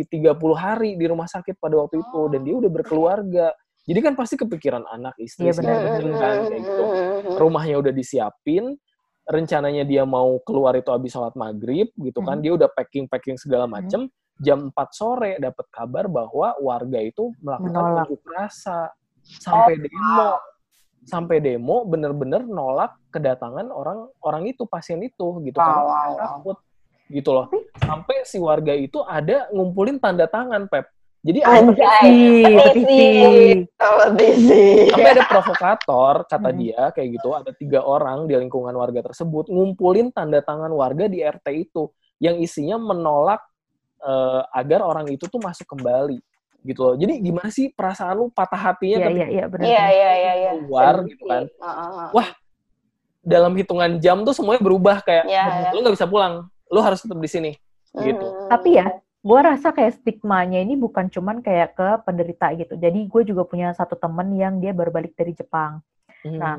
[0.07, 3.47] 30 hari di rumah sakit pada waktu itu dan dia udah berkeluarga
[3.89, 6.85] jadi kan pasti kepikiran anak istri yeah, segala macam kan kayak gitu.
[7.41, 8.77] Rumahnya udah disiapin
[9.25, 12.37] rencananya dia mau keluar itu habis sholat maghrib gitu kan.
[12.37, 12.45] Hmm.
[12.45, 14.05] dia udah packing packing segala macem.
[14.05, 14.17] Hmm.
[14.39, 18.93] jam 4 sore dapat kabar bahwa warga itu melakukan unjuk rasa.
[19.25, 20.31] Sampai oh, demo.
[21.09, 25.81] sampai demo bener-bener nolak kedatangan orang orang itu pasien itu gitu kan.
[25.81, 26.59] Wow, takut
[27.09, 27.49] gitu loh.
[27.81, 30.87] Sampai si warga itu ada ngumpulin tanda tangan pep
[31.19, 33.03] jadi ada petisi
[33.75, 36.59] sampai ada provokator kata hmm.
[36.63, 41.21] dia kayak gitu ada tiga orang di lingkungan warga tersebut ngumpulin tanda tangan warga di
[41.21, 41.91] RT itu
[42.23, 43.43] yang isinya menolak
[44.03, 46.19] uh, agar orang itu tuh masuk kembali
[46.67, 46.95] gitu loh.
[46.99, 50.51] Jadi gimana sih perasaan lu patah hatinya yeah, ketika yeah, yeah, Iya, iya, iya, iya.
[50.59, 51.45] keluar gitu kan.
[51.59, 52.29] Uh, uh, Wah,
[53.23, 55.73] dalam hitungan jam tuh semuanya berubah kayak yeah, yeah.
[55.73, 57.53] lu nggak bisa pulang, lu harus tetap di sini
[57.95, 58.27] uh, gitu.
[58.51, 58.87] Tapi ya,
[59.19, 62.79] gue rasa kayak stigmanya ini bukan cuman kayak ke penderita gitu.
[62.79, 65.83] Jadi gue juga punya satu temen yang dia baru balik dari Jepang.
[66.23, 66.39] Nah, hmm.
[66.39, 66.55] Nah,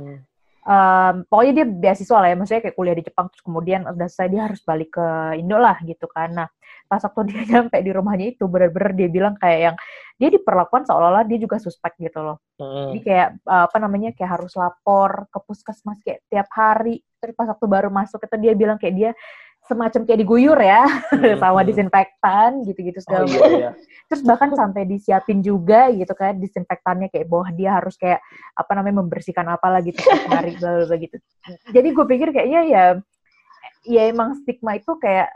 [0.67, 4.27] um, pokoknya dia beasiswa lah ya, maksudnya kayak kuliah di Jepang terus kemudian udah selesai
[4.27, 5.07] dia harus balik ke
[5.39, 6.29] Indo lah gitu kan.
[6.35, 6.47] Nah,
[6.89, 9.75] pas waktu dia nyampe di rumahnya itu bener-bener dia bilang kayak yang
[10.19, 12.43] dia diperlakukan seolah-olah dia juga suspek gitu loh.
[12.59, 12.91] Hmm.
[12.91, 16.99] Jadi kayak apa namanya kayak harus lapor ke puskesmas kayak tiap hari.
[17.23, 19.11] Terus pas waktu baru masuk itu dia bilang kayak dia
[19.69, 21.37] semacam kayak diguyur ya hmm.
[21.45, 23.71] sama disinfektan gitu-gitu segala oh, iya, iya.
[24.09, 28.17] Terus bahkan sampai disiapin juga gitu kan disinfektannya kayak bahwa dia harus kayak
[28.57, 30.01] apa namanya membersihkan apa lagi gitu
[30.33, 31.17] hari bla gitu.
[31.69, 32.83] Jadi gue pikir kayaknya ya
[33.85, 35.29] ya emang stigma itu kayak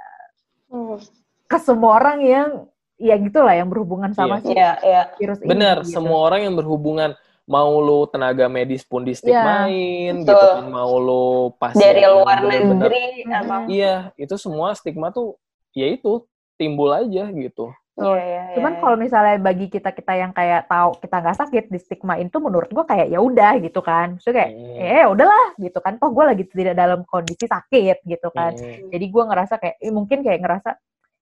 [0.73, 0.97] hmm.
[1.45, 2.49] ke semua orang yang
[2.97, 4.45] ya gitulah yang berhubungan sama yeah.
[4.45, 5.05] si yeah, yeah.
[5.21, 5.53] virus Bener, ini.
[5.53, 5.93] Bener, gitu.
[5.93, 7.11] semua orang yang berhubungan
[7.43, 12.39] mau lu tenaga medis pun di stigmain yeah, gitu kan mau lu pas dari luar
[12.39, 13.27] negeri
[13.67, 15.35] iya itu semua stigma tuh
[15.75, 16.23] ya itu
[16.55, 18.81] timbul aja gitu Oh, iya, iya, Cuman iya.
[18.81, 22.65] kalau misalnya bagi kita kita yang kayak tahu kita nggak sakit di stigma itu menurut
[22.73, 24.17] gua kayak ya udah gitu kan.
[24.17, 24.81] Maksudnya kayak hmm.
[24.81, 25.93] eh udahlah gitu kan.
[26.01, 28.57] Toh gue lagi tidak dalam kondisi sakit gitu kan.
[28.57, 28.89] Hmm.
[28.89, 30.69] Jadi gua ngerasa kayak eh, mungkin kayak ngerasa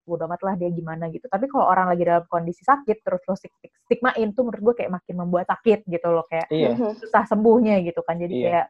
[0.03, 1.25] bodo amat lah dia gimana gitu.
[1.29, 5.15] Tapi kalau orang lagi dalam kondisi sakit terus lo stigmain tuh menurut gue kayak makin
[5.21, 6.73] membuat sakit gitu loh kayak iya.
[6.75, 8.17] susah sembuhnya gitu kan.
[8.17, 8.45] Jadi iya.
[8.49, 8.65] kayak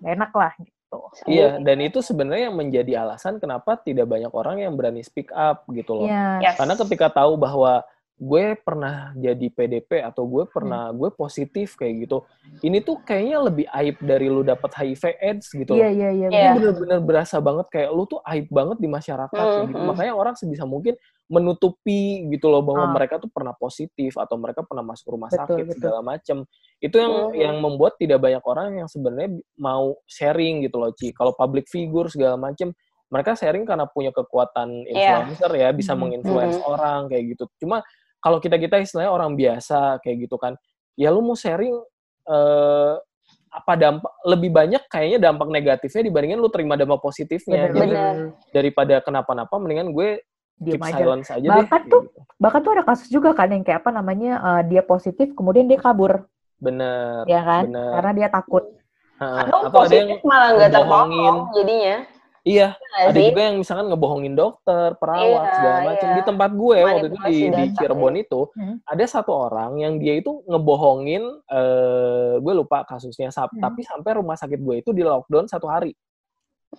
[0.00, 1.00] gak enak lah gitu.
[1.30, 5.62] Iya, dan itu sebenarnya yang menjadi alasan kenapa tidak banyak orang yang berani speak up
[5.70, 6.06] gitu loh.
[6.10, 6.42] Yeah.
[6.42, 6.58] Yes.
[6.58, 7.86] Karena ketika tahu bahwa
[8.20, 10.96] gue pernah jadi PDP atau gue pernah hmm.
[11.00, 12.20] gue positif kayak gitu.
[12.60, 15.72] Ini tuh kayaknya lebih aib dari lu dapat HIV AIDS gitu.
[15.72, 16.28] Iya iya iya.
[16.28, 19.64] Ini bener-bener berasa banget kayak lu tuh aib banget di masyarakat mm -hmm.
[19.72, 19.78] gitu.
[19.80, 19.88] Hmm.
[19.88, 21.00] Makanya orang sebisa mungkin
[21.32, 22.92] menutupi gitu loh bahwa oh.
[22.92, 25.76] mereka tuh pernah positif atau mereka pernah masuk rumah betul, sakit betul.
[25.80, 26.36] segala macem.
[26.76, 27.40] Itu yang mm -hmm.
[27.40, 31.16] yang membuat tidak banyak orang yang sebenarnya mau sharing gitu loh, Ci.
[31.16, 32.76] Kalau public figure segala macem
[33.10, 35.24] mereka sharing karena punya kekuatan iya.
[35.24, 35.72] influencer yeah.
[35.72, 36.02] ya, bisa mm -hmm.
[36.04, 36.72] menginfluence mm -hmm.
[36.76, 37.44] orang kayak gitu.
[37.64, 37.80] Cuma
[38.20, 40.54] kalau kita kita istilahnya orang biasa kayak gitu kan
[40.94, 41.76] ya lu mau sharing
[42.28, 42.94] eh,
[43.50, 48.14] apa dampak lebih banyak kayaknya dampak negatifnya dibandingin lu terima dampak positifnya bener, Jadi bener.
[48.54, 50.22] daripada kenapa-napa mendingan gue
[50.62, 51.02] keep aja.
[51.02, 52.20] silence aja bahkan deh, tuh gitu.
[52.38, 55.82] bahkan tuh ada kasus juga kan yang kayak apa namanya uh, dia positif kemudian dia
[55.82, 56.30] kabur
[56.62, 57.90] bener ya kan bener.
[57.98, 58.64] karena dia takut
[59.18, 61.96] ha, atau ada yang malah nggak terbohong jadinya
[62.40, 63.28] Iya, ada sih?
[63.28, 66.08] juga yang misalkan ngebohongin dokter, perawat, iya, segala macam.
[66.08, 66.16] Iya.
[66.16, 68.24] Di tempat gue waktu itu di, di Cirebon ya.
[68.24, 68.76] itu, hmm.
[68.88, 71.22] ada satu orang yang dia itu ngebohongin,
[71.52, 73.60] uh, gue lupa kasusnya, hmm.
[73.60, 75.92] tapi sampai rumah sakit gue itu di lockdown satu hari.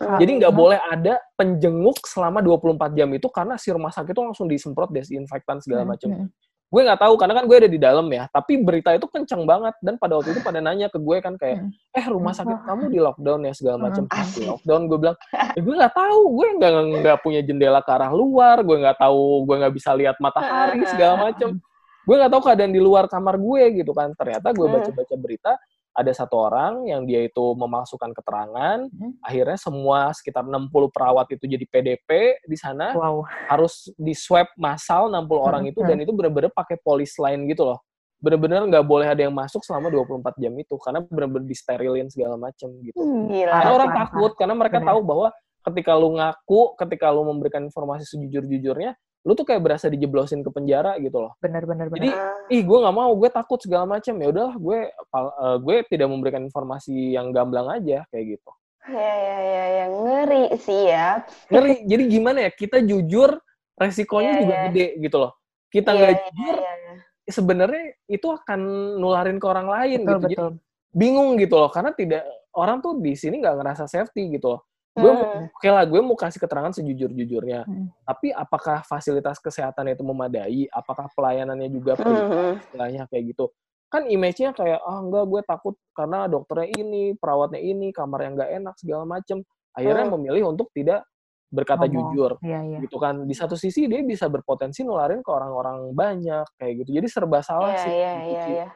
[0.01, 0.18] Hmm.
[0.18, 0.62] Jadi nggak hmm.
[0.66, 5.62] boleh ada penjenguk selama 24 jam itu karena si rumah sakit itu langsung disemprot desinfektan
[5.62, 6.09] segala macam.
[6.09, 6.28] Hmm.
[6.72, 8.32] Hmm gue nggak tahu karena kan gue ada di dalam ya.
[8.32, 9.76] Tapi berita itu kencang banget.
[9.84, 11.99] Dan pada waktu itu pada nanya ke gue kan kayak hmm.
[11.99, 13.53] eh rumah sakit kamu di lockdown ya?
[13.53, 14.07] segala macam.
[14.07, 14.32] Hmm.
[14.32, 15.17] di lockdown gue bilang.
[15.36, 16.22] Eh, gue nggak tahu.
[16.32, 16.72] Gue nggak
[17.03, 18.63] nggak punya jendela ke arah luar.
[18.63, 19.43] Gue nggak tahu.
[19.43, 21.59] Gue nggak bisa lihat matahari segala macam.
[22.07, 24.15] Gue nggak tahu keadaan di luar kamar gue gitu kan.
[24.15, 25.51] Ternyata gue baca baca berita
[25.92, 29.20] ada satu orang yang dia itu memasukkan keterangan, hmm.
[29.20, 33.28] akhirnya semua sekitar 60 perawat itu jadi PDP di sana, wow.
[33.52, 35.36] harus di swab massal 60 hmm.
[35.36, 37.80] orang itu dan itu benar-benar pakai polis lain gitu loh.
[38.22, 42.70] bener-bener nggak boleh ada yang masuk selama 24 jam itu karena bener-bener disterilin segala macam
[42.86, 42.94] gitu.
[43.02, 43.50] Hmm, gila.
[43.50, 44.89] Karena orang takut karena mereka Bener.
[44.94, 45.28] tahu bahwa
[45.66, 50.97] ketika lu ngaku, ketika lu memberikan informasi sejujur-jujurnya, lu tuh kayak berasa dijeblosin ke penjara
[50.97, 51.38] gitu loh.
[51.38, 51.93] Benar-benar.
[51.93, 52.09] Jadi,
[52.49, 54.17] ih gue nggak mau, gue takut segala macam.
[54.17, 54.80] Ya udahlah, gue
[55.13, 58.51] uh, gue tidak memberikan informasi yang gamblang aja kayak gitu.
[58.89, 59.86] Ya ya ya, ya.
[59.93, 61.22] ngeri sih ya.
[61.53, 61.86] Ngeri.
[61.86, 62.51] Jadi gimana ya?
[62.51, 63.38] Kita jujur,
[63.78, 64.63] resikonya ya, juga ya.
[64.69, 65.32] gede gitu loh.
[65.69, 66.93] Kita iya, nggak ya, jujur, ya, ya
[67.32, 68.59] sebenarnya itu akan
[68.99, 70.19] nularin ke orang lain betul, gitu.
[70.19, 70.30] Betul.
[70.51, 74.61] Jadi bingung gitu loh karena tidak orang tuh di sini nggak ngerasa safety gitu loh.
[74.92, 75.56] Gue hmm.
[75.56, 77.64] oke lah, gue mau kasih keterangan sejujur-jujurnya.
[77.64, 77.88] Hmm.
[78.04, 80.68] Tapi apakah fasilitas kesehatan itu memadai?
[80.68, 82.60] Apakah pelayanannya juga hmm.
[82.60, 83.48] istilahnya kayak gitu?
[83.88, 88.34] Kan image-nya kayak ah oh, enggak gue takut karena dokternya ini, perawatnya ini, kamar yang
[88.36, 89.44] nggak enak segala macem.
[89.72, 90.14] Akhirnya hmm.
[90.20, 91.08] memilih untuk tidak
[91.52, 92.16] berkata Ngomong.
[92.16, 92.80] jujur iya, iya.
[92.80, 97.08] gitu kan di satu sisi dia bisa berpotensi nularin ke orang-orang banyak kayak gitu jadi
[97.12, 98.68] serba salah iya, sih iya, iya, iya.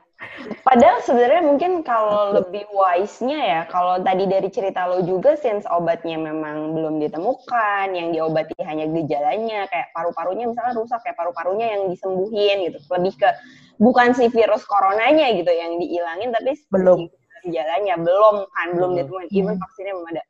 [0.63, 6.15] Padahal sebenarnya mungkin kalau lebih wise-nya ya, kalau tadi dari cerita lo juga, since obatnya
[6.15, 12.71] memang belum ditemukan, yang diobati hanya gejalanya, kayak paru-parunya misalnya rusak, kayak paru-parunya yang disembuhin
[12.71, 12.79] gitu.
[12.89, 13.29] Lebih ke,
[13.77, 17.11] bukan si virus coronanya gitu yang dihilangin, tapi belum.
[17.45, 18.97] gejalanya, belum kan, belum hmm.
[19.05, 19.27] ditemukan.
[19.29, 20.23] Even vaksinnya belum ada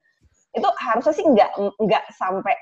[0.55, 1.51] itu harusnya sih nggak
[1.83, 2.55] nggak sampai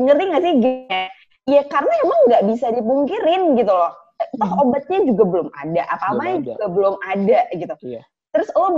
[0.00, 1.04] ngerti nggak sih gini
[1.46, 4.62] ya karena emang nggak bisa dipungkirin gitu loh toh hmm.
[4.64, 8.02] obatnya juga belum ada apa-apanya juga belum ada gitu iya.
[8.32, 8.68] terus lo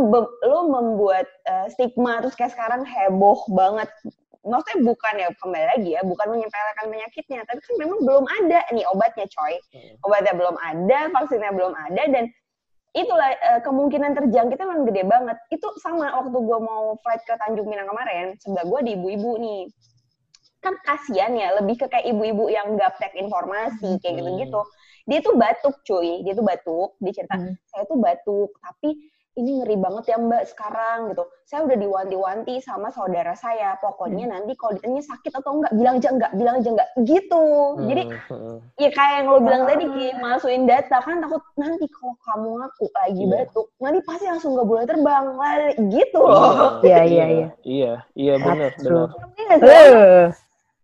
[0.42, 3.86] lo membuat uh, stigma terus kayak sekarang heboh banget
[4.42, 8.86] maksudnya bukan ya kembali lagi ya bukan menyepelekan penyakitnya tapi kan memang belum ada nih
[8.90, 9.94] obatnya coy hmm.
[10.02, 12.24] obatnya belum ada vaksinnya belum ada dan
[12.96, 15.36] itulah uh, kemungkinan terjangkitnya memang gede banget.
[15.52, 19.62] Itu sama waktu gue mau flight ke Tanjung Pinang kemarin, sebelah gue di ibu-ibu nih.
[20.58, 24.60] Kan kasihan ya, lebih ke kayak ibu-ibu yang gaptek informasi, kayak gitu-gitu.
[25.08, 27.56] Dia tuh batuk cuy, dia tuh batuk, dia cerita, hmm.
[27.72, 31.22] saya tuh batuk, tapi ini ngeri banget ya mbak sekarang gitu.
[31.46, 33.78] Saya udah diwanti-wanti sama saudara saya.
[33.78, 34.32] Pokoknya hmm.
[34.34, 36.90] nanti kalau ditanya sakit atau enggak, bilang aja enggak, bilang aja enggak.
[37.06, 37.44] Gitu.
[37.46, 37.86] Hmm.
[37.86, 38.56] Jadi, hmm.
[38.82, 40.98] ya kayak yang lo bilang tadi, Ki, masukin data.
[40.98, 43.30] Kan takut nanti kalau kamu ngaku lagi yeah.
[43.30, 45.24] batuk, nanti pasti langsung nggak boleh terbang.
[45.86, 46.82] Gitu loh.
[46.82, 47.48] Iya, iya, iya.
[47.62, 50.34] Iya, iya benar, benar.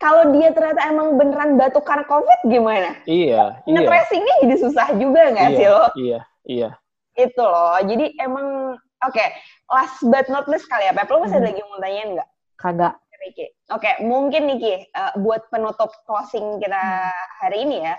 [0.04, 2.92] Kalau dia ternyata emang beneran batuk karena COVID gimana?
[3.08, 3.72] Iya, iya.
[3.72, 5.84] Nge-tracingnya jadi susah juga nggak iya, sih lo?
[5.96, 6.70] Iya, iya
[7.14, 8.74] itu loh jadi emang
[9.06, 9.34] oke okay,
[9.70, 11.46] last but not least kali ya Pep lo masih hmm.
[11.46, 12.94] ada lagi mau tanyain nggak kagak
[13.24, 17.24] Oke, okay, mungkin Niki uh, buat penutup closing kita hmm.
[17.40, 17.96] hari ini ya,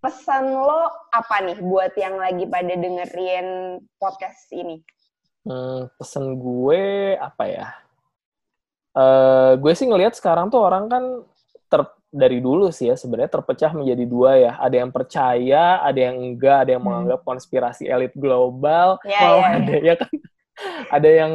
[0.00, 4.80] pesan lo apa nih buat yang lagi pada dengerin podcast ini?
[5.44, 7.68] Hmm, pesan gue apa ya?
[8.96, 11.04] Uh, gue sih ngelihat sekarang tuh orang kan
[11.68, 11.84] ter
[12.16, 14.52] dari dulu sih ya sebenarnya terpecah menjadi dua ya.
[14.56, 16.88] Ada yang percaya, ada yang enggak, ada yang hmm.
[16.88, 19.52] menganggap konspirasi elit global, yeah, yeah, ya.
[19.60, 20.12] ada ya kan
[20.96, 21.32] ada yang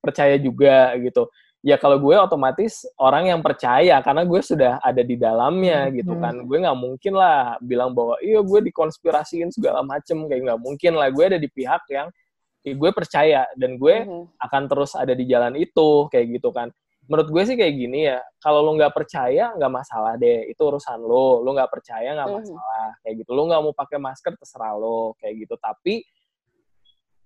[0.00, 1.28] percaya juga gitu.
[1.66, 5.92] Ya kalau gue otomatis orang yang percaya karena gue sudah ada di dalamnya hmm.
[6.00, 6.34] gitu kan.
[6.40, 6.46] Hmm.
[6.48, 11.12] Gue nggak mungkin lah bilang bahwa iya gue dikonspirasiin segala macem kayak nggak mungkin lah.
[11.12, 12.08] Gue ada di pihak yang
[12.64, 14.40] ya gue percaya dan gue hmm.
[14.40, 16.72] akan terus ada di jalan itu kayak gitu kan
[17.06, 20.98] menurut gue sih kayak gini ya kalau lo nggak percaya nggak masalah deh itu urusan
[21.02, 22.36] lo lo nggak percaya nggak mhm.
[22.42, 26.02] masalah kayak gitu lo nggak mau pakai masker terserah lo kayak gitu tapi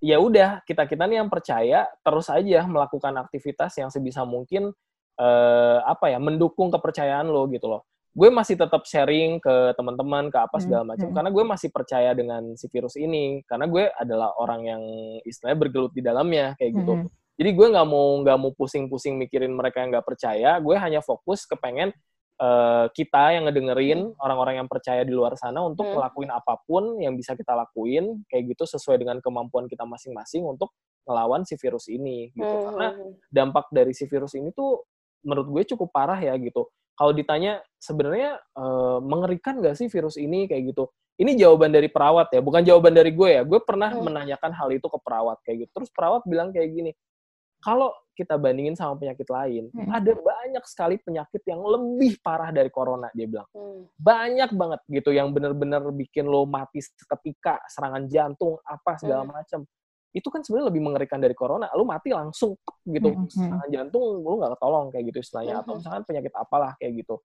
[0.01, 4.73] ya udah kita kita nih yang percaya terus aja melakukan aktivitas yang sebisa mungkin
[5.21, 10.39] eh, apa ya mendukung kepercayaan lo gitu loh gue masih tetap sharing ke teman-teman ke
[10.41, 11.15] apa segala macam hmm.
[11.15, 14.83] karena gue masih percaya dengan si virus ini karena gue adalah orang yang
[15.23, 17.07] istilahnya bergelut di dalamnya kayak gitu hmm.
[17.41, 20.61] Jadi gue nggak mau nggak mau pusing-pusing mikirin mereka yang nggak percaya.
[20.61, 21.89] Gue hanya fokus ke pengen
[22.37, 25.97] uh, kita yang ngedengerin orang-orang yang percaya di luar sana untuk hmm.
[25.97, 30.69] ngelakuin apa pun yang bisa kita lakuin kayak gitu sesuai dengan kemampuan kita masing-masing untuk
[31.09, 32.45] ngelawan si virus ini gitu.
[32.45, 32.65] Hmm.
[32.69, 33.13] Karena hmm, hmm.
[33.33, 34.85] dampak dari si virus ini tuh
[35.25, 36.69] menurut gue cukup parah ya gitu.
[36.93, 40.93] Kalau ditanya sebenarnya uh, mengerikan nggak sih virus ini kayak gitu?
[41.17, 43.49] Ini jawaban dari perawat ya, bukan jawaban dari gue ya.
[43.49, 44.05] Gue pernah hmm.
[44.05, 45.71] menanyakan hal itu ke perawat kayak gitu.
[45.81, 46.93] Terus perawat bilang kayak gini,
[47.61, 49.89] kalau kita bandingin sama penyakit lain, hmm.
[49.89, 53.49] ada banyak sekali penyakit yang lebih parah dari corona, dia bilang.
[53.57, 53.89] Hmm.
[53.97, 59.33] Banyak banget gitu yang benar-benar bikin lo mati seketika, serangan jantung, apa segala hmm.
[59.33, 59.61] macam.
[60.13, 61.73] Itu kan sebenarnya lebih mengerikan dari corona.
[61.73, 63.33] Lo mati langsung gitu, hmm.
[63.33, 65.55] serangan jantung lo nggak ketolong kayak gitu istilahnya.
[65.57, 65.63] Hmm.
[65.65, 67.17] Atau misalkan penyakit apalah kayak gitu.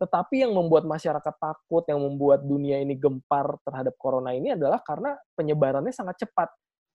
[0.00, 5.14] Tetapi yang membuat masyarakat takut, yang membuat dunia ini gempar terhadap corona ini adalah karena
[5.36, 6.48] penyebarannya sangat cepat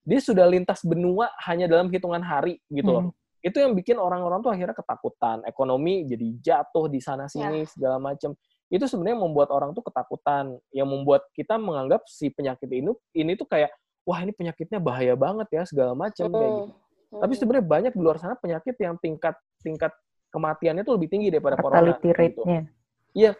[0.07, 3.03] dia sudah lintas benua hanya dalam hitungan hari gitu loh.
[3.11, 3.43] Hmm.
[3.43, 7.69] Itu yang bikin orang-orang tuh akhirnya ketakutan, ekonomi jadi jatuh di sana sini ya.
[7.69, 8.31] segala macam.
[8.67, 13.47] itu sebenarnya membuat orang tuh ketakutan, yang membuat kita menganggap si penyakit ini ini tuh
[13.47, 13.71] kayak
[14.03, 16.75] wah ini penyakitnya bahaya banget ya segala macam kayak gitu.
[17.07, 19.95] Tapi sebenarnya banyak di luar sana penyakit yang tingkat tingkat
[20.35, 21.79] kematiannya tuh lebih tinggi daripada corona.
[22.35, 22.43] Gitu.
[23.15, 23.31] Iya,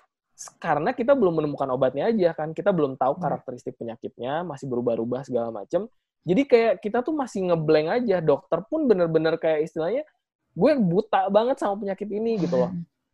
[0.64, 5.52] karena kita belum menemukan obatnya aja kan, kita belum tahu karakteristik penyakitnya, masih berubah-ubah segala
[5.52, 5.92] macam.
[6.28, 8.20] Jadi kayak kita tuh masih ngeblank aja.
[8.20, 10.04] Dokter pun bener-bener kayak istilahnya
[10.58, 12.72] gue buta banget sama penyakit ini gitu loh.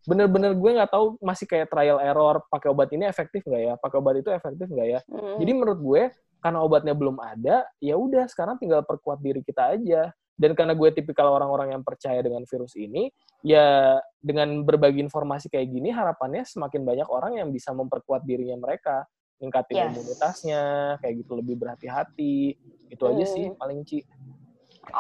[0.10, 3.98] Bener-bener gue nggak tahu masih kayak trial error pakai obat ini efektif nggak ya, pakai
[4.02, 5.00] obat itu efektif nggak ya.
[5.08, 5.38] Mm.
[5.40, 6.02] Jadi menurut gue
[6.44, 10.12] karena obatnya belum ada, ya udah sekarang tinggal perkuat diri kita aja.
[10.34, 13.14] Dan karena gue tipikal orang-orang yang percaya dengan virus ini,
[13.46, 19.06] ya dengan berbagi informasi kayak gini harapannya semakin banyak orang yang bisa memperkuat dirinya mereka,
[19.40, 19.92] meningkatin yes.
[19.96, 20.62] imunitasnya,
[21.02, 22.58] kayak gitu lebih berhati-hati.
[22.90, 23.58] Itu aja sih hmm.
[23.58, 24.04] paling Ci.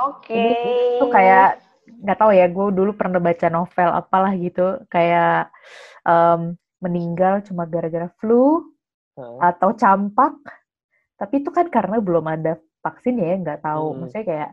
[0.07, 0.34] Oke.
[0.34, 0.99] Okay.
[0.99, 5.51] Itu kayak nggak tahu ya, gue dulu pernah baca novel apalah gitu, kayak
[6.07, 8.63] um, meninggal cuma gara-gara flu
[9.19, 9.39] hmm.
[9.39, 10.36] atau campak.
[11.19, 13.93] Tapi itu kan karena belum ada vaksin ya, nggak tahu.
[13.93, 13.97] Hmm.
[14.03, 14.49] Maksudnya kayak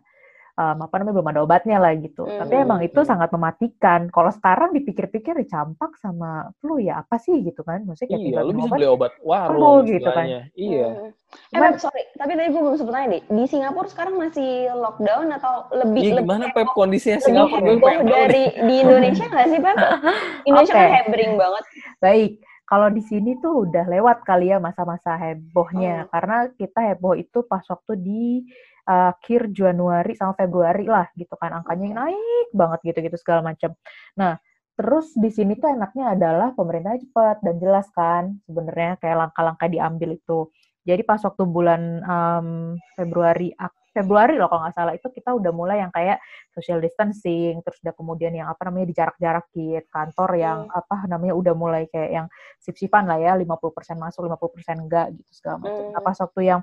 [0.56, 2.26] um, apa namanya belum ada obatnya lah gitu.
[2.26, 2.38] Mm.
[2.42, 4.10] Tapi emang itu sangat mematikan.
[4.10, 7.84] Kalau sekarang dipikir-pikir campak sama flu ya apa sih gitu kan?
[7.86, 10.26] Maksudnya kayak iya, lu bisa obat, beli obat warung gitu kan.
[10.56, 10.88] Iya.
[10.90, 11.10] Mm.
[11.30, 13.22] Eh, sorry, tapi tadi gue belum sempat tanya deh.
[13.30, 17.62] Di Singapura sekarang masih lockdown atau lebih Iya, gimana Pep kondisinya Singapura?
[17.70, 19.76] Lebih dari di Indonesia nggak sih Pep?
[20.48, 20.82] Indonesia okay.
[20.90, 21.64] kan hebring banget.
[22.02, 22.30] Baik,
[22.70, 26.06] kalau di sini tuh udah lewat kali ya masa-masa hebohnya.
[26.06, 26.08] Hmm.
[26.14, 28.46] Karena kita heboh itu pas waktu di
[28.86, 33.74] akhir Januari sama Februari lah gitu kan angkanya naik banget gitu-gitu segala macam.
[34.14, 34.38] Nah,
[34.78, 40.14] terus di sini tuh enaknya adalah pemerintah cepat dan jelas kan sebenarnya kayak langkah-langkah diambil
[40.14, 40.38] itu.
[40.86, 42.48] Jadi pas waktu bulan um,
[42.94, 43.50] Februari
[43.90, 46.22] Februari loh kalau nggak salah itu kita udah mulai yang kayak
[46.54, 50.78] social distancing terus udah kemudian yang apa namanya dijarak-jarakin kantor yang hmm.
[50.78, 52.26] apa namanya udah mulai kayak yang
[52.62, 53.50] sip-sipan lah ya 50%
[53.98, 55.82] masuk 50% enggak gitu segala macam.
[55.82, 55.92] Hmm.
[55.92, 56.60] Nah, pas waktu yang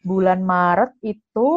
[0.00, 1.48] bulan Maret itu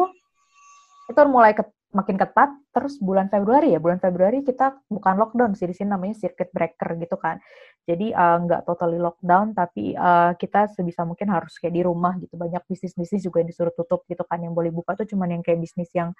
[1.04, 1.64] itu mulai ke,
[1.94, 6.18] makin ketat terus bulan Februari ya bulan Februari kita bukan lockdown sih di sini namanya
[6.18, 7.38] circuit breaker gitu kan.
[7.84, 12.34] Jadi uh, nggak totally lockdown tapi uh, kita sebisa mungkin harus kayak di rumah gitu.
[12.34, 15.42] Banyak bisnis bisnis juga yang disuruh tutup gitu kan yang boleh buka tuh cuman yang
[15.46, 16.10] kayak bisnis yang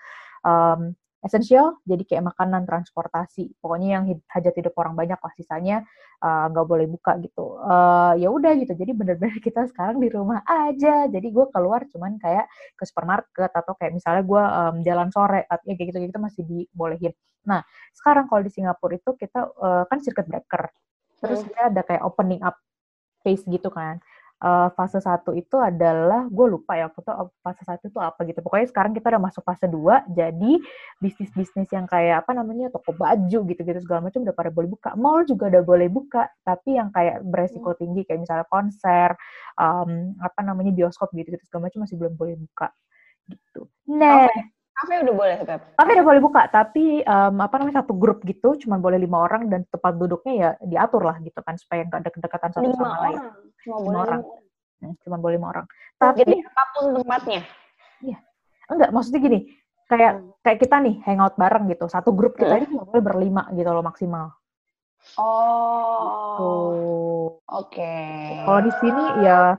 [0.47, 0.95] um,
[1.25, 3.57] esensial jadi kayak makanan transportasi.
[3.59, 5.77] Pokoknya yang hajat hidup orang banyak lah sisanya
[6.21, 7.59] eh, nggak uh, boleh buka gitu.
[7.65, 8.77] Uh, ya udah gitu.
[8.77, 11.09] Jadi bener-bener kita sekarang di rumah aja.
[11.09, 12.47] Jadi gue keluar cuman kayak
[12.77, 16.43] ke supermarket atau kayak misalnya gue um, jalan sore tapi ya kayak gitu gitu masih
[16.45, 17.13] dibolehin.
[17.49, 17.65] Nah
[17.97, 20.69] sekarang kalau di Singapura itu kita uh, kan circuit breaker.
[21.25, 22.61] Terus dia ada kayak opening up
[23.25, 23.97] phase gitu kan
[24.45, 28.69] uh, fase satu itu adalah gue lupa ya foto fase satu itu apa gitu pokoknya
[28.69, 30.61] sekarang kita udah masuk fase dua jadi
[31.01, 34.69] bisnis bisnis yang kayak apa namanya toko baju gitu gitu segala macam udah pada boleh
[34.69, 37.81] buka mall juga udah boleh buka tapi yang kayak beresiko hmm.
[37.81, 39.17] tinggi kayak misalnya konser
[39.57, 42.69] um, apa namanya bioskop gitu gitu segala macam masih belum boleh buka
[43.33, 44.53] gitu nah okay.
[44.75, 45.61] Kafe udah boleh, Beb?
[45.79, 49.47] Kafe udah boleh buka, tapi um, apa namanya satu grup gitu, cuma boleh lima orang
[49.47, 52.87] dan tempat duduknya ya diatur lah gitu kan supaya nggak ada kedekatan satu lima sama
[52.91, 53.03] orang.
[53.07, 53.21] lain.
[53.63, 54.21] Cuma lima orang.
[54.83, 55.67] Hmm, cuma boleh lima orang.
[55.95, 57.43] Tapi Jadi apa pun tempatnya.
[58.03, 58.19] Iya.
[58.65, 59.41] Enggak, maksudnya gini,
[59.87, 60.31] kayak hmm.
[60.43, 61.87] kayak kita nih hangout bareng gitu.
[61.87, 62.61] Satu grup kita hmm.
[62.61, 64.35] ini cuma boleh berlima gitu loh maksimal.
[65.23, 66.35] Oh.
[66.35, 66.51] Gitu.
[67.47, 67.79] Oke.
[67.79, 68.43] Okay.
[68.43, 69.55] Kalau di sini ya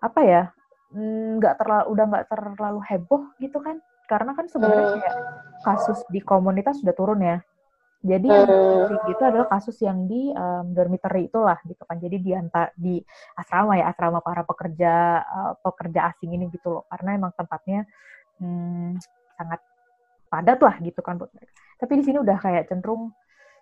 [0.00, 0.42] apa ya?
[0.90, 3.78] nggak terlalu udah nggak terlalu heboh gitu kan
[4.10, 4.98] karena kan sebenarnya hmm.
[4.98, 5.18] kayak
[5.62, 7.38] kasus di komunitas sudah turun ya.
[8.00, 8.88] Jadi yang hmm.
[8.90, 12.00] tinggi itu adalah kasus yang di um, dormitory itulah gitu kan.
[12.02, 12.98] Jadi di antar di
[13.38, 16.84] asrama ya asrama para pekerja uh, pekerja asing ini gitu loh.
[16.90, 17.86] Karena emang tempatnya
[18.42, 18.98] hmm,
[19.38, 19.60] sangat
[20.26, 21.52] padat lah gitu kan buat mereka.
[21.78, 23.14] Tapi di sini udah kayak cenderung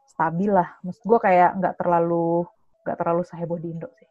[0.06, 0.80] stabil lah.
[0.86, 2.46] Maksud gue kayak nggak terlalu
[2.86, 4.08] nggak terlalu seheboh di Indo sih.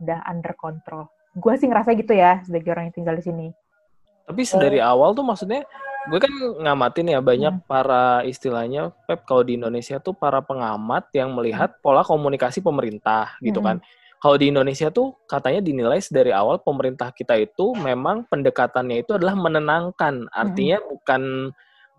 [0.00, 1.06] Udah under control.
[1.36, 3.46] Gue sih ngerasa gitu ya sebagai orang yang tinggal di sini.
[4.30, 5.66] Tapi dari awal tuh maksudnya
[6.08, 6.32] gue kan
[6.64, 7.66] ngamatin ya banyak hmm.
[7.68, 11.80] para istilahnya Pep kalau di Indonesia tuh para pengamat yang melihat hmm.
[11.84, 13.66] pola komunikasi pemerintah gitu hmm.
[13.66, 13.76] kan.
[14.20, 19.32] Kalau di Indonesia tuh katanya dinilai dari awal pemerintah kita itu memang pendekatannya itu adalah
[19.32, 20.28] menenangkan.
[20.28, 20.88] Artinya hmm.
[20.92, 21.22] bukan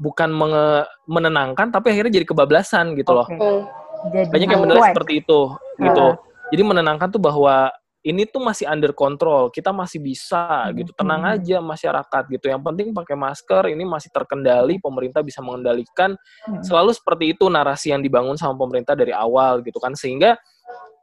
[0.01, 3.27] bukan menge, menenangkan tapi akhirnya jadi kebablasan gitu loh.
[3.29, 5.39] Jadi banyak yang menilai seperti itu
[5.77, 6.07] gitu.
[6.51, 7.69] Jadi menenangkan tuh bahwa
[8.01, 10.73] ini tuh masih under control, kita masih bisa hmm.
[10.81, 11.33] gitu, tenang hmm.
[11.37, 12.45] aja masyarakat gitu.
[12.49, 16.17] Yang penting pakai masker, ini masih terkendali, pemerintah bisa mengendalikan.
[16.49, 16.61] Hmm.
[16.65, 20.33] Selalu seperti itu narasi yang dibangun sama pemerintah dari awal gitu kan, sehingga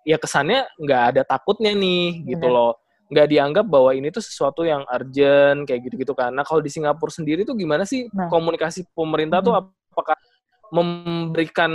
[0.02, 2.54] ya kesannya nggak ada takutnya nih gitu hmm.
[2.58, 2.74] loh,
[3.14, 6.34] nggak dianggap bahwa ini tuh sesuatu yang urgent kayak gitu-gitu kan.
[6.34, 8.26] Nah kalau di Singapura sendiri tuh gimana sih nah.
[8.26, 9.46] komunikasi pemerintah hmm.
[9.46, 10.18] tuh apakah
[10.74, 11.70] memberikan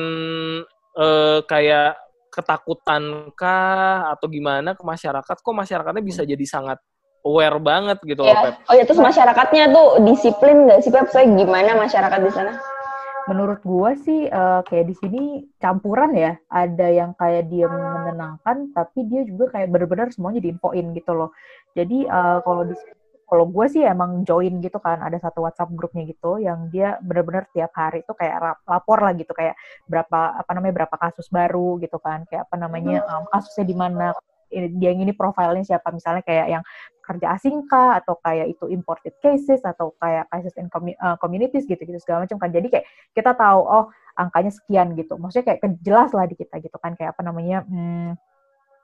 [1.00, 2.03] uh, kayak
[2.34, 6.82] ketakutan kah atau gimana ke masyarakat kok masyarakatnya bisa jadi sangat
[7.24, 8.34] aware banget gitu ya.
[8.34, 8.56] loh Pep.
[8.68, 11.08] Oh ya terus masyarakatnya tuh disiplin nggak sih Pep?
[11.14, 12.54] Saya gimana masyarakat di sana?
[13.24, 15.24] Menurut gua sih uh, kayak di sini
[15.62, 16.36] campuran ya.
[16.52, 21.32] Ada yang kayak dia menenangkan, tapi dia juga kayak benar-benar semuanya diinfoin gitu loh.
[21.72, 22.76] Jadi uh, kalau di
[23.34, 27.50] kalau gue sih emang join gitu kan ada satu WhatsApp grupnya gitu yang dia benar-benar
[27.50, 29.58] tiap hari tuh kayak lapor lah gitu kayak
[29.90, 34.14] berapa apa namanya berapa kasus baru gitu kan kayak apa namanya um, kasusnya di mana
[34.54, 36.64] dia yang ini profilnya siapa misalnya kayak yang
[37.02, 40.70] kerja asing kah atau kayak itu imported cases atau kayak cases in
[41.02, 42.54] uh, communities gitu-gitu segala macam kan.
[42.54, 42.86] Jadi kayak
[43.18, 45.18] kita tahu oh angkanya sekian gitu.
[45.18, 48.14] Maksudnya kayak jelas lah di kita gitu kan kayak apa namanya hmm,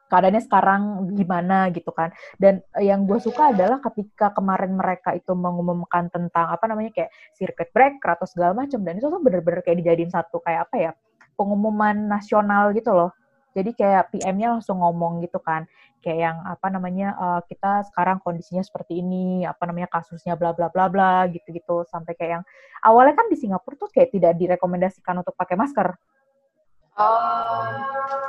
[0.09, 0.81] keadaannya sekarang
[1.13, 2.09] gimana gitu kan.
[2.35, 7.13] Dan eh, yang gue suka adalah ketika kemarin mereka itu mengumumkan tentang apa namanya kayak
[7.37, 10.91] circuit breaker atau segala macam dan itu tuh bener-bener kayak dijadiin satu kayak apa ya
[11.37, 13.13] pengumuman nasional gitu loh.
[13.53, 15.65] Jadi kayak PM-nya langsung ngomong gitu kan
[15.99, 20.71] kayak yang apa namanya uh, kita sekarang kondisinya seperti ini apa namanya kasusnya bla bla
[20.71, 22.43] bla bla gitu gitu sampai kayak yang
[22.87, 25.91] awalnya kan di Singapura tuh kayak tidak direkomendasikan untuk pakai masker
[26.97, 27.67] Oh.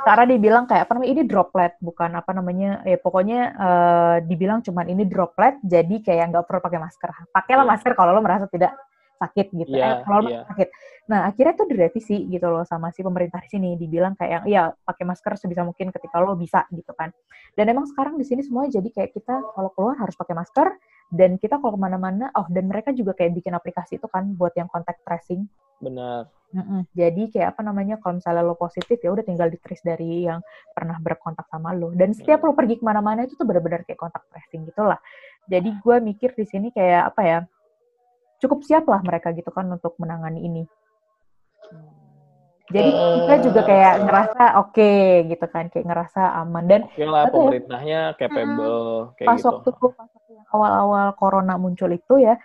[0.01, 4.85] Karena dibilang kayak apa namanya ini droplet bukan apa namanya ya pokoknya uh, dibilang cuman
[4.89, 7.09] ini droplet jadi kayak nggak perlu pakai masker.
[7.33, 7.71] Pakailah yeah.
[7.73, 8.73] masker kalau lo merasa tidak
[9.21, 9.77] sakit gitu.
[9.77, 10.45] Yeah, eh, kalau yeah.
[10.49, 10.69] sakit.
[11.05, 14.63] Nah akhirnya tuh direvisi gitu loh sama si pemerintah di sini dibilang kayak yang iya
[14.73, 17.13] pakai masker sebisa mungkin ketika lo bisa gitu kan.
[17.53, 20.67] Dan emang sekarang di sini semua jadi kayak kita kalau keluar harus pakai masker
[21.13, 24.57] dan kita kalau ke mana-mana oh dan mereka juga kayak bikin aplikasi itu kan buat
[24.57, 25.45] yang contact tracing.
[25.77, 26.83] Benar Mm-mm.
[26.91, 30.43] Jadi kayak apa namanya kalau misalnya lo positif ya udah tinggal di trace dari yang
[30.75, 31.95] pernah berkontak sama lo.
[31.95, 34.99] Dan setiap lo pergi ke mana-mana itu tuh benar-benar kayak kontak tracing gitulah.
[35.47, 37.37] Jadi gue mikir di sini kayak apa ya
[38.41, 40.63] cukup siap lah mereka gitu kan untuk menangani ini.
[42.71, 47.27] Jadi kita juga kayak ngerasa oke okay, gitu kan, kayak ngerasa aman dan Oke lah
[47.27, 49.47] pemerintahnya capable kayak pas gitu.
[49.51, 52.39] Waktu, pas waktu awal-awal corona muncul itu ya,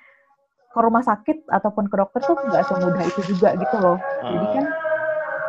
[0.75, 3.99] ke rumah sakit ataupun ke dokter tuh nggak semudah itu juga gitu loh.
[4.27, 4.65] Jadi kan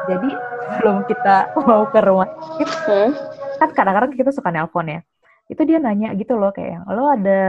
[0.07, 0.29] jadi
[0.77, 3.11] sebelum kita mau ke rumah sakit hmm.
[3.57, 5.01] kan kadang-kadang kita suka nelpon ya.
[5.47, 7.41] Itu dia nanya gitu loh kayak lo ada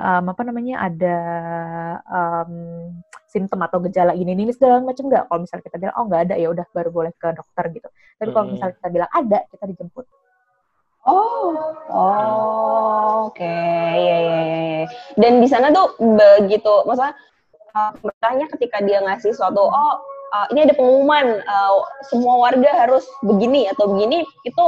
[0.00, 1.16] um, apa namanya ada
[2.08, 2.52] um,
[3.28, 5.28] simptom atau gejala ini ini segala macam nggak?
[5.28, 7.88] Kalau misalnya kita bilang oh nggak ada ya udah baru boleh ke dokter gitu.
[8.16, 8.52] Tapi kalau hmm.
[8.56, 10.06] misalnya kita bilang ada kita dijemput.
[11.02, 11.50] Oh,
[11.90, 13.90] oh, oke, okay.
[13.98, 14.84] ya, ya, ya.
[15.18, 17.18] Dan di sana tuh begitu, maksudnya
[17.74, 19.94] uh, ketika dia ngasih suatu, oh
[20.32, 24.64] uh, ini ada pengumuman, uh, semua warga harus begini atau begini, itu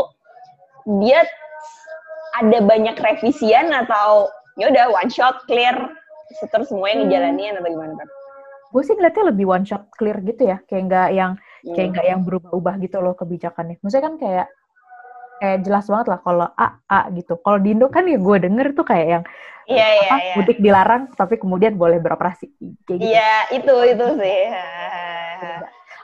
[1.01, 1.23] dia
[2.43, 5.75] ada banyak revisian atau ya udah one shot clear,
[6.51, 7.03] terus semuanya hmm.
[7.07, 8.09] ngejalanin atau gimana kan?
[8.75, 11.33] Gue sih ngeliatnya lebih one shot clear gitu ya, kayak nggak yang
[11.63, 11.93] kayak hmm.
[11.95, 13.79] nggak yang berubah-ubah gitu loh kebijakannya.
[13.79, 14.47] Maksudnya kan kayak
[15.43, 17.39] kayak jelas banget lah kalau A A gitu.
[17.43, 19.25] Kalau di Indo kan ya gue denger tuh kayak yang
[19.65, 20.35] Iya, iya, iya.
[20.37, 22.53] Mudik dilarang tapi kemudian boleh beroperasi.
[22.85, 23.09] Kayak gitu.
[23.09, 24.41] Iya, itu itu sih.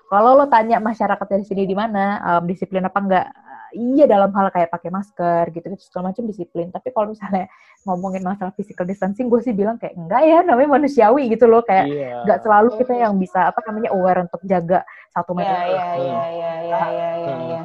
[0.08, 3.26] Kalau lo tanya masyarakat dari sini di mana, um, disiplin apa enggak?
[3.74, 6.68] Iya dalam hal kayak pakai masker gitu gitu segala macam disiplin.
[6.70, 7.46] Tapi kalau misalnya
[7.86, 11.62] ngomongin masalah physical distancing gue sih bilang kayak enggak ya namanya manusiawi gitu loh.
[11.64, 12.22] Kayak iya.
[12.24, 16.52] enggak selalu kita yang bisa apa namanya aware untuk jaga satu meter iya iya iya
[16.62, 17.62] iya iya iya ya.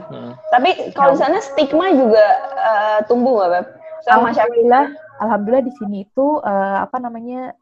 [0.49, 2.25] tapi kalau di sana stigma juga
[2.57, 3.65] uh, tumbuh nggak beb?
[4.05, 4.85] Alhamdulillah
[5.21, 7.53] alhamdulillah di sini itu uh, apa namanya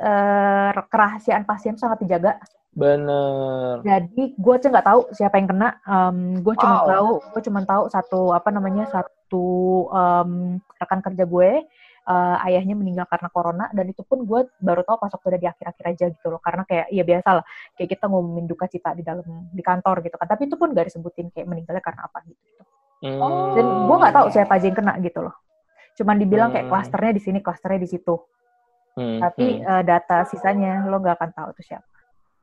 [0.00, 2.36] uh, kerahasiaan pasien sangat dijaga
[2.70, 3.82] Bener.
[3.82, 5.68] Jadi gue aja nggak tahu siapa yang kena.
[5.84, 6.88] Um, gue cuma wow.
[6.88, 9.46] tahu, gue cuma tahu satu apa namanya satu
[9.90, 11.50] um, rekan kerja gue
[12.10, 15.48] uh, ayahnya meninggal karena corona dan itu pun gue baru tahu pas waktu udah di
[15.48, 17.44] akhir-akhir aja gitu loh karena kayak ya biasa lah
[17.78, 20.86] kayak kita ngomongin duka cita di dalam di kantor gitu kan tapi itu pun gak
[20.90, 22.62] disebutin kayak meninggalnya karena apa gitu, gitu.
[23.00, 23.56] Hmm.
[23.56, 25.34] dan gue nggak tahu siapa aja yang kena gitu loh
[25.96, 26.72] cuman dibilang kayak hmm.
[26.72, 28.14] klasternya di sini klasternya di situ
[28.96, 29.18] hmm.
[29.24, 29.64] tapi hmm.
[29.64, 31.89] Uh, data sisanya lo nggak akan tahu itu siapa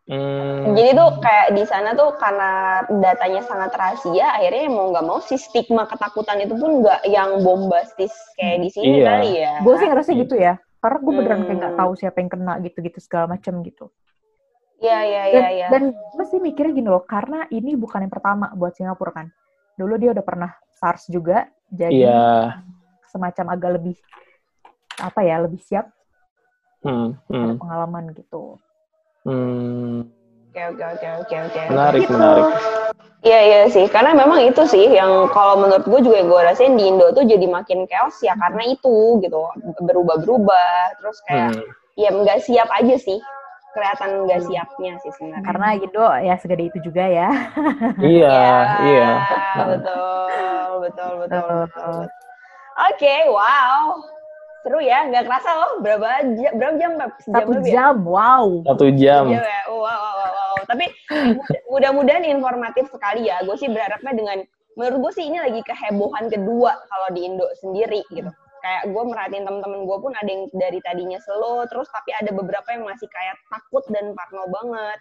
[0.07, 0.71] Hmm.
[0.71, 5.35] Jadi tuh kayak di sana tuh karena datanya sangat rahasia, akhirnya mau nggak mau si
[5.35, 9.05] stigma ketakutan itu pun nggak yang bombastis kayak di sini iya.
[9.11, 9.53] kali ya.
[9.67, 11.83] Gue sih ngerasa gitu ya, karena gue beneran kayak nggak hmm.
[11.83, 13.91] tahu siapa yang kena gitu-gitu segala macam gitu.
[14.79, 15.35] Iya iya iya.
[15.35, 15.67] Dan, ya.
[15.75, 19.27] dan gue sih mikirnya gini loh, karena ini bukan yang pertama buat Singapura kan.
[19.75, 22.63] Dulu dia udah pernah SARS juga, jadi yeah.
[23.11, 23.99] semacam agak lebih
[25.03, 25.91] apa ya lebih siap.
[26.79, 27.59] Hmm, hmm.
[27.59, 28.55] pengalaman gitu.
[29.27, 30.07] Hmm.
[30.55, 31.61] Oke oke oke oke oke.
[31.69, 32.15] Menarik gitu.
[32.15, 32.47] menarik.
[33.25, 36.87] Iya iya sih, karena memang itu sih yang kalau menurut gue juga gue rasain di
[36.87, 39.41] Indo tuh jadi makin chaos ya karena itu gitu
[39.83, 41.65] berubah-berubah terus kayak hmm.
[41.99, 43.19] ya nggak siap aja sih
[43.75, 45.43] kelihatan nggak siapnya sih sebenarnya.
[45.43, 47.29] Karena Indo ya segede itu juga ya.
[48.15, 49.09] iya, ya, iya.
[49.65, 51.57] Betul, betul, betul, betul.
[51.67, 51.97] betul.
[52.77, 54.16] Oke, okay, wow.
[54.67, 56.91] Seru ya, nggak kerasa loh berapa jam, berapa jam?
[57.23, 58.03] Satu jam, jam ya?
[58.03, 58.45] wow.
[58.67, 59.23] Satu jam.
[59.31, 59.39] ya?
[59.71, 60.55] wow, wow, wow, wow.
[60.67, 60.91] Tapi
[61.71, 63.39] mudah-mudahan informatif sekali ya.
[63.47, 64.43] Gue sih berharapnya dengan,
[64.75, 68.27] menurut gue sih ini lagi kehebohan kedua kalau di Indo sendiri gitu.
[68.59, 72.67] Kayak gue merhatiin temen-temen gue pun ada yang dari tadinya slow, terus tapi ada beberapa
[72.75, 74.99] yang masih kayak takut dan parno banget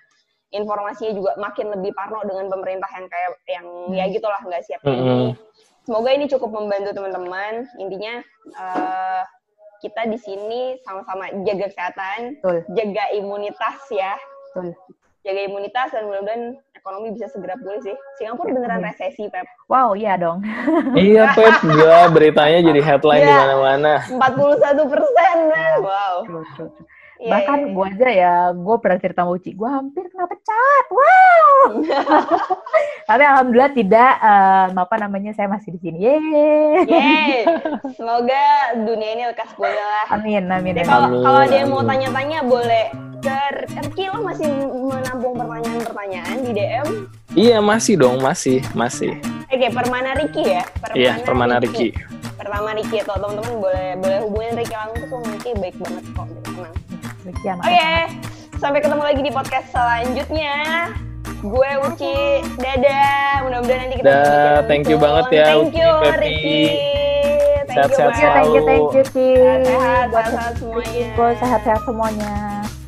[0.55, 4.12] informasinya juga makin lebih parno dengan pemerintah yang kayak yang ya hmm.
[4.14, 5.03] gitulah nggak siap mm -hmm.
[5.03, 5.19] ini
[5.87, 7.67] semoga ini cukup membantu teman-teman.
[7.79, 8.14] Intinya
[8.59, 9.23] uh,
[9.81, 12.59] kita di sini sama-sama jaga kesehatan, Betul.
[12.77, 14.14] jaga imunitas ya.
[14.53, 14.72] Betul.
[15.27, 17.97] Jaga imunitas dan mudah-mudahan ekonomi bisa segera pulih sih.
[18.14, 18.89] Singapura beneran hmm.
[18.95, 19.43] resesi, Pep.
[19.66, 20.39] Wow, iya dong.
[20.95, 21.66] iya, Pep.
[21.66, 23.95] Gila, beritanya jadi headline ya, di mana-mana.
[24.07, 25.37] 41 persen.
[25.83, 26.16] Wow.
[26.31, 26.70] Betul,
[27.17, 30.85] Yeah, Bahkan yeah, gue aja ya, gue pernah cerita sama Uci, gue hampir kena pecat.
[30.93, 31.81] Wow.
[33.09, 35.99] Tapi alhamdulillah tidak, um, apa namanya, saya masih di sini.
[36.05, 36.85] Yeay.
[36.85, 37.41] Yeay.
[37.97, 40.12] Semoga dunia ini lekas pulih lah.
[40.12, 40.85] Amin, amin.
[40.85, 42.93] Kalau kalau ada yang mau tanya-tanya boleh
[43.25, 43.39] ke
[43.81, 46.89] Erki lo masih menampung pertanyaan-pertanyaan di DM?
[47.33, 49.17] Iya masih dong, masih, masih.
[49.49, 50.62] Oke, Permana Riki ya?
[50.79, 51.97] Permana iya, Permana Riki.
[52.37, 56.86] Pertama Riki, tuh teman-teman boleh boleh hubungin Riki langsung, Riki baik banget kok, tenang.
[57.27, 57.57] Sekian.
[57.59, 57.99] Oke, okay.
[58.62, 60.55] sampai ketemu lagi di podcast selanjutnya.
[61.43, 63.45] Gue Uci, dadah.
[63.45, 66.62] Mudah-mudahan nanti kita da, thank you banget ya Thank you Ricky.
[67.77, 68.33] Sehat-sehat selalu.
[68.33, 69.29] Thank you, thank you, Ki.
[69.37, 71.09] Sehat, sehat, sehat semuanya.
[71.37, 72.35] Sehat-sehat semuanya.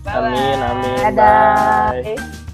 [0.01, 0.32] Bye -bye.
[0.32, 0.99] Amin, amin.
[1.12, 1.93] Dadah.
[2.01, 2.47] Bye.